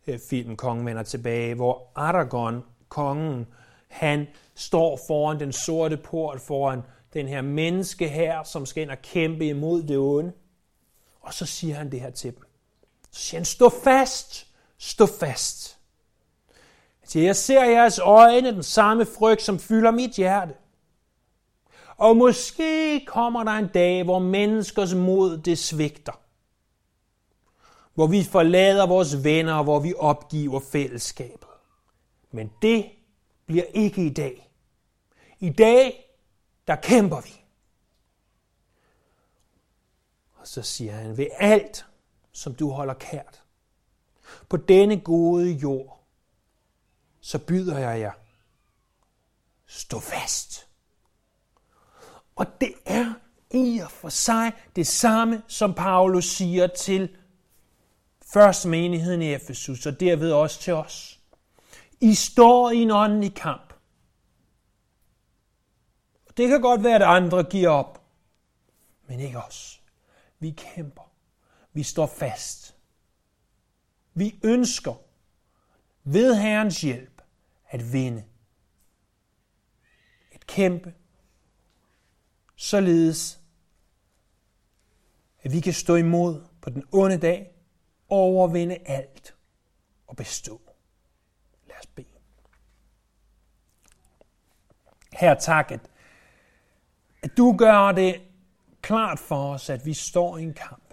øh, 0.06 0.18
film, 0.30 0.56
Kongen 0.56 0.86
vender 0.86 1.02
tilbage, 1.02 1.54
hvor 1.54 1.90
Aragorn, 1.94 2.62
kongen, 2.88 3.46
han 3.88 4.26
står 4.54 5.00
foran 5.06 5.40
den 5.40 5.52
sorte 5.52 5.96
port, 5.96 6.40
foran 6.40 6.80
den 7.14 7.28
her 7.28 7.42
menneske 7.42 8.08
her, 8.08 8.42
som 8.42 8.66
skal 8.66 8.82
ind 8.82 8.90
og 8.90 9.02
kæmpe 9.02 9.46
imod 9.46 9.82
det 9.82 9.98
onde. 9.98 10.32
Og 11.20 11.34
så 11.34 11.46
siger 11.46 11.74
han 11.74 11.92
det 11.92 12.00
her 12.00 12.10
til 12.10 12.36
dem. 12.36 12.45
Så 13.16 13.22
siger 13.22 13.38
han, 13.38 13.44
stå 13.44 13.68
fast, 13.68 14.46
stå 14.78 15.06
fast. 15.06 15.78
Han 17.00 17.08
siger, 17.08 17.24
jeg 17.24 17.36
ser 17.36 17.64
i 17.64 17.70
jeres 17.70 17.98
øjne 17.98 18.52
den 18.52 18.62
samme 18.62 19.06
frygt, 19.06 19.42
som 19.42 19.58
fylder 19.58 19.90
mit 19.90 20.10
hjerte. 20.10 20.54
Og 21.96 22.16
måske 22.16 23.00
kommer 23.06 23.44
der 23.44 23.50
en 23.50 23.68
dag, 23.68 24.04
hvor 24.04 24.18
menneskers 24.18 24.94
mod 24.94 25.38
det 25.38 25.58
svigter. 25.58 26.20
Hvor 27.94 28.06
vi 28.06 28.24
forlader 28.24 28.86
vores 28.86 29.24
venner, 29.24 29.54
og 29.54 29.64
hvor 29.64 29.80
vi 29.80 29.94
opgiver 29.98 30.60
fællesskabet. 30.60 31.48
Men 32.30 32.52
det 32.62 32.90
bliver 33.46 33.64
ikke 33.64 34.06
i 34.06 34.10
dag. 34.10 34.50
I 35.38 35.50
dag, 35.50 36.10
der 36.66 36.76
kæmper 36.76 37.20
vi. 37.20 37.40
Og 40.34 40.46
så 40.46 40.62
siger 40.62 40.92
han, 40.92 41.16
ved 41.16 41.26
alt, 41.38 41.86
som 42.36 42.54
du 42.54 42.70
holder 42.70 42.94
kært, 42.94 43.42
på 44.48 44.56
denne 44.56 45.00
gode 45.00 45.50
jord, 45.50 46.04
så 47.20 47.38
byder 47.38 47.78
jeg 47.78 48.00
jer, 48.00 48.12
stå 49.66 50.00
fast. 50.00 50.68
Og 52.36 52.46
det 52.60 52.74
er 52.84 53.14
i 53.50 53.78
og 53.78 53.90
for 53.90 54.08
sig 54.08 54.52
det 54.76 54.86
samme, 54.86 55.42
som 55.48 55.74
Paulus 55.74 56.24
siger 56.24 56.66
til 56.66 57.16
først 58.32 58.66
menigheden 58.66 59.22
i 59.22 59.34
Efesus, 59.34 59.86
og 59.86 60.00
derved 60.00 60.32
også 60.32 60.60
til 60.60 60.72
os. 60.72 61.20
I 62.00 62.14
står 62.14 62.70
i 62.70 62.76
en 62.76 62.90
åndelig 62.90 63.34
kamp. 63.34 63.72
Det 66.36 66.48
kan 66.48 66.60
godt 66.60 66.84
være, 66.84 66.94
at 66.94 67.02
andre 67.02 67.44
giver 67.44 67.70
op. 67.70 68.02
men 69.08 69.20
ikke 69.20 69.38
os. 69.38 69.82
Vi 70.38 70.50
kæmper. 70.50 71.05
Vi 71.76 71.82
står 71.82 72.06
fast. 72.06 72.76
Vi 74.14 74.40
ønsker 74.44 74.94
ved 76.04 76.34
Herrens 76.34 76.80
hjælp 76.80 77.22
at 77.68 77.92
vinde. 77.92 78.24
At 80.32 80.46
kæmpe. 80.46 80.94
Således, 82.54 83.40
at 85.42 85.52
vi 85.52 85.60
kan 85.60 85.72
stå 85.72 85.94
imod 85.94 86.44
på 86.60 86.70
den 86.70 86.84
onde 86.92 87.18
dag, 87.18 87.54
overvinde 88.08 88.76
alt 88.86 89.34
og 90.06 90.16
bestå. 90.16 90.60
Lad 91.66 91.76
os 91.78 91.86
bede. 91.86 92.06
Her 95.12 95.34
tak, 95.34 95.70
at, 95.70 95.90
at 97.22 97.36
du 97.36 97.56
gør 97.58 97.92
det 97.92 98.22
klart 98.82 99.18
for 99.18 99.52
os, 99.52 99.70
at 99.70 99.86
vi 99.86 99.94
står 99.94 100.38
i 100.38 100.42
en 100.42 100.54
kamp. 100.54 100.85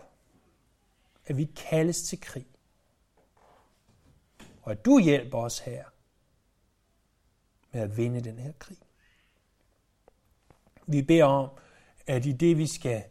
At 1.25 1.37
vi 1.37 1.45
kaldes 1.45 2.03
til 2.03 2.21
krig. 2.21 2.47
Og 4.61 4.71
at 4.71 4.85
du 4.85 4.99
hjælper 4.99 5.37
os 5.37 5.59
her 5.59 5.85
med 7.71 7.81
at 7.81 7.97
vinde 7.97 8.23
den 8.23 8.39
her 8.39 8.51
krig. 8.51 8.77
Vi 10.87 11.01
beder 11.01 11.25
om, 11.25 11.49
at 12.07 12.25
i 12.25 12.31
det 12.31 12.57
vi 12.57 12.67
skal 12.67 13.03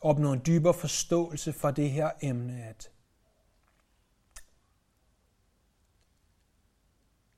opnå 0.00 0.32
en 0.32 0.42
dybere 0.46 0.74
forståelse 0.74 1.52
for 1.52 1.70
det 1.70 1.90
her 1.90 2.10
emne, 2.22 2.64
at, 2.64 2.90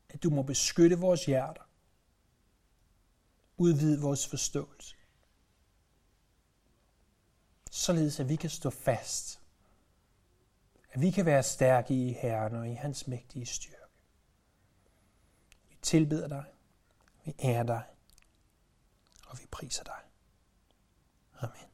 at 0.08 0.22
du 0.22 0.30
må 0.30 0.42
beskytte 0.42 0.98
vores 0.98 1.26
hjerter, 1.26 1.62
udvide 3.56 4.00
vores 4.00 4.28
forståelse, 4.28 4.96
således 7.74 8.20
at 8.20 8.28
vi 8.28 8.36
kan 8.36 8.50
stå 8.50 8.70
fast, 8.70 9.40
at 10.90 11.00
vi 11.00 11.10
kan 11.10 11.26
være 11.26 11.42
stærke 11.42 11.94
i 11.94 12.12
Herren 12.12 12.54
og 12.54 12.68
i 12.68 12.72
hans 12.72 13.06
mægtige 13.06 13.46
styrke. 13.46 13.76
Vi 15.68 15.76
tilbeder 15.82 16.28
dig, 16.28 16.44
vi 17.24 17.34
ærer 17.44 17.62
dig, 17.62 17.82
og 19.26 19.38
vi 19.40 19.46
priser 19.50 19.84
dig. 19.84 20.00
Amen. 21.40 21.73